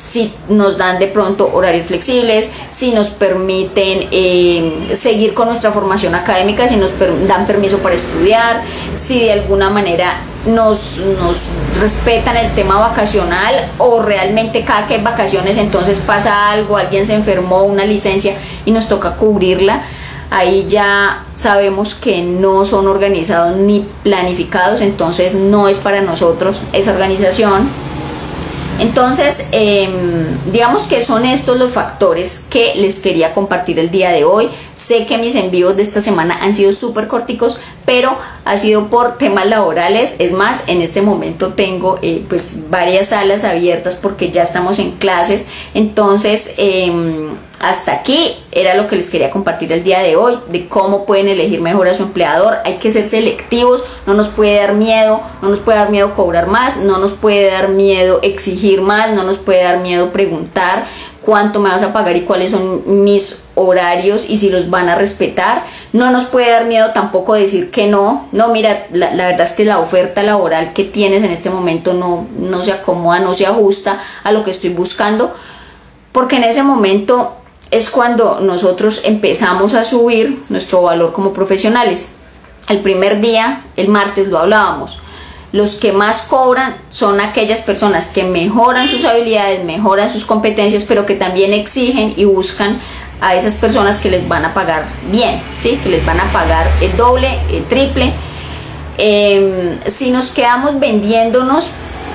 Si 0.05 0.31
nos 0.51 0.77
dan 0.77 0.99
de 0.99 1.07
pronto 1.07 1.51
horarios 1.51 1.87
flexibles, 1.87 2.51
si 2.69 2.93
nos 2.93 3.09
permiten 3.09 4.07
eh, 4.11 4.91
seguir 4.95 5.33
con 5.33 5.49
nuestra 5.49 5.73
formación 5.73 6.15
académica, 6.15 6.69
si 6.69 6.77
nos 6.77 6.91
dan 7.27 7.47
permiso 7.47 7.79
para 7.79 7.95
estudiar, 7.95 8.61
si 8.93 9.21
de 9.21 9.33
alguna 9.33 9.71
manera 9.71 10.19
nos, 10.45 10.99
nos 10.99 11.39
respetan 11.81 12.37
el 12.37 12.53
tema 12.53 12.79
vacacional 12.79 13.55
o 13.79 14.03
realmente 14.03 14.63
cada 14.63 14.87
que 14.87 14.97
hay 14.97 15.03
vacaciones 15.03 15.57
entonces 15.57 16.01
pasa 16.01 16.51
algo, 16.51 16.77
alguien 16.77 17.07
se 17.07 17.15
enfermó, 17.15 17.63
una 17.63 17.87
licencia 17.87 18.35
y 18.67 18.73
nos 18.73 18.89
toca 18.89 19.15
cubrirla. 19.15 19.85
Ahí 20.31 20.67
ya 20.69 21.25
sabemos 21.35 21.95
que 21.95 22.21
no 22.21 22.67
son 22.67 22.89
organizados 22.89 23.57
ni 23.57 23.87
planificados, 24.03 24.83
entonces 24.83 25.35
no 25.35 25.67
es 25.67 25.79
para 25.79 26.03
nosotros 26.03 26.61
esa 26.75 26.91
organización 26.91 27.71
entonces, 28.81 29.49
em, 29.53 29.93
digamos 30.53 30.83
que 30.85 31.01
son 31.01 31.25
estos 31.25 31.57
los 31.59 31.73
factores 31.73 32.47
que 32.51 32.75
les 32.77 33.01
quería 33.01 33.33
compartir 33.33 33.79
el 33.79 33.91
día 33.91 34.11
de 34.11 34.25
hoy. 34.25 34.49
Sé 34.75 35.07
que 35.07 35.17
mis 35.19 35.35
envíos 35.37 35.77
de 35.77 35.83
esta 35.83 36.01
semana 36.01 36.39
han 36.41 36.55
sido 36.55 36.73
súper 36.73 37.07
corticos, 37.07 37.59
pero 37.87 38.17
ha 38.45 38.57
sido 38.57 38.89
por 38.89 39.17
temas 39.17 39.47
laborales. 39.47 40.17
Es 40.19 40.33
más, 40.33 40.65
en 40.67 40.83
este 40.83 41.03
momento 41.03 41.55
tengo 41.55 41.99
eh, 42.03 42.25
pues 42.29 42.71
varias 42.71 43.09
salas 43.09 43.45
abiertas 43.45 43.97
porque 43.97 44.31
ya 44.31 44.43
estamos 44.43 44.79
en 44.79 44.93
clases. 44.93 45.47
Entonces, 45.75 46.55
em, 46.59 47.31
hasta 47.69 47.93
aquí 47.93 48.37
era 48.53 48.75
lo 48.75 48.87
que 48.87 48.97
les 48.97 49.11
quería 49.11 49.31
compartir 49.31 49.73
el 49.73 49.83
día 49.83 50.01
de 50.01 50.17
hoy, 50.17 50.39
de 50.49 50.69
cómo 50.69 51.07
pueden 51.07 51.29
elegir 51.29 51.61
mejor 51.61 51.89
a 51.89 51.95
su 51.95 52.03
empleador. 52.03 52.59
Hay 52.65 52.77
que 52.77 52.91
ser 52.91 53.09
selectivos, 53.09 53.83
no 54.07 54.15
nos 54.15 54.29
puede 54.29 54.57
dar 54.57 54.75
miedo, 54.75 55.21
no 55.41 55.49
nos 55.49 55.61
puede 55.61 55.79
dar 55.79 55.91
miedo 55.91 56.15
cobrar 56.15 56.47
más, 56.47 56.77
no 56.77 56.99
nos 56.99 57.13
puede 57.13 57.51
dar 57.51 57.69
miedo 57.69 58.21
exigir 58.23 58.83
más, 58.83 59.11
no 59.13 59.25
nos 59.25 59.39
puede 59.39 59.63
dar 59.63 59.79
miedo 59.79 60.13
preguntar 60.13 60.87
cuánto 61.23 61.59
me 61.59 61.71
vas 61.71 61.83
a 61.83 61.93
pagar 61.93 62.17
y 62.17 62.23
cuáles 62.23 62.51
son 62.51 63.03
mis 63.03 63.45
horarios 63.55 64.29
y 64.29 64.37
si 64.37 64.51
los 64.51 64.69
van 64.69 64.89
a 64.89 64.95
respetar. 64.95 65.65
No 65.93 66.11
nos 66.11 66.25
puede 66.25 66.51
dar 66.51 66.67
miedo 66.67 66.91
tampoco 66.91 67.35
decir 67.35 67.71
que 67.71 67.87
no. 67.87 68.29
No, 68.33 68.49
mira, 68.49 68.87
la, 68.93 69.11
verdad 69.11 69.43
es 69.43 69.55
que 69.55 69.65
la 69.65 69.79
oferta 69.79 70.23
laboral 70.23 70.75
que 70.75 70.85
tienes 70.85 71.25
en 71.25 71.31
este 71.31 71.51
momento 71.51 71.95
no, 71.95 72.27
no 72.39 72.63
se 72.63 72.73
acomoda, 72.73 73.21
no 73.21 73.33
se 73.33 73.47
ajusta 73.47 74.01
a 74.23 74.33
lo 74.33 74.45
que 74.45 74.51
estoy 74.51 74.71
buscando. 74.71 75.35
Porque 76.13 76.37
en 76.37 76.45
ese 76.45 76.63
momento 76.63 77.39
es 77.75 77.91
cuando 77.91 78.39
nosotros 78.41 79.03
empezamos 79.05 79.75
a 79.75 79.85
subir 79.85 80.45
nuestro 80.49 80.83
valor 80.83 81.13
como 81.13 81.33
profesionales. 81.33 82.13
El 82.69 82.79
primer 82.79 83.21
día, 83.21 83.63
el 83.77 83.89
martes 83.89 84.29
lo 84.29 84.39
hablábamos, 84.39 85.01
los 85.51 85.75
que 85.75 85.93
más 85.93 86.23
cobran 86.23 86.77
son 86.91 87.21
aquellas 87.21 87.63
personas 87.63 88.09
que 88.09 88.23
mejoran 88.23 88.89
sus 88.89 89.05
habilidades, 89.05 89.65
mejoran 89.65 90.09
sus 90.09 90.25
competencias, 90.25 90.85
pero 90.85 91.05
que 91.05 91.17
también 91.17 91.53
exigen 91.53 92.15
y 92.17 92.25
buscan 92.25 92.79
a 93.21 93.35
esas 93.35 93.57
personas 93.57 93.99
que 93.99 94.09
les 94.09 94.29
van 94.29 94.45
a 94.45 94.55
pagar 94.55 94.85
bien, 95.11 95.43
¿sí? 95.59 95.79
que 95.83 95.89
les 95.89 96.07
van 96.07 96.21
a 96.21 96.25
pagar 96.33 96.69
el 96.81 96.97
doble, 96.97 97.29
el 97.51 97.65
triple. 97.65 98.13
Em, 98.99 99.81
si 99.87 100.13
nos 100.13 100.31
quedamos 100.31 100.79
vendiéndonos 100.79 101.71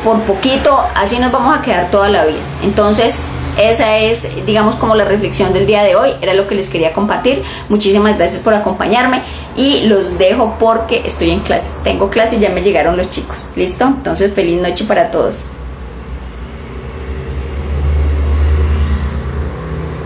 por 0.06 0.22
poquito, 0.22 0.82
así 0.96 1.20
nos 1.20 1.34
vamos 1.34 1.58
a 1.58 1.62
quedar 1.62 1.92
toda 1.92 2.08
la 2.08 2.26
vida. 2.26 2.40
Entonces, 2.64 3.24
esa 3.62 3.98
es, 3.98 4.46
digamos, 4.46 4.76
como 4.76 4.96
la 4.96 5.06
reflexión 5.06 5.54
del 5.54 5.68
día 5.68 5.84
de 5.84 5.96
hoy, 5.96 6.12
era 6.22 6.34
lo 6.34 6.48
que 6.48 6.56
les 6.56 6.70
quería 6.70 6.94
compartir. 6.94 7.44
Muchísimas 7.68 8.18
gracias 8.18 8.42
por 8.42 8.54
acompañarme 8.54 9.22
y 9.56 9.82
los 9.88 10.18
dejo 10.18 10.56
porque 10.60 11.04
estoy 11.06 11.32
en 11.32 11.42
clase. 11.42 11.72
Tengo 11.84 12.10
clase 12.10 12.38
y 12.38 12.40
ya 12.40 12.50
me 12.50 12.62
llegaron 12.62 12.96
los 12.98 13.10
chicos. 13.10 13.48
¿Listo? 13.56 13.86
Entonces, 13.86 14.34
feliz 14.34 14.62
noche 14.62 14.86
para 14.86 15.12
todos. 15.12 15.46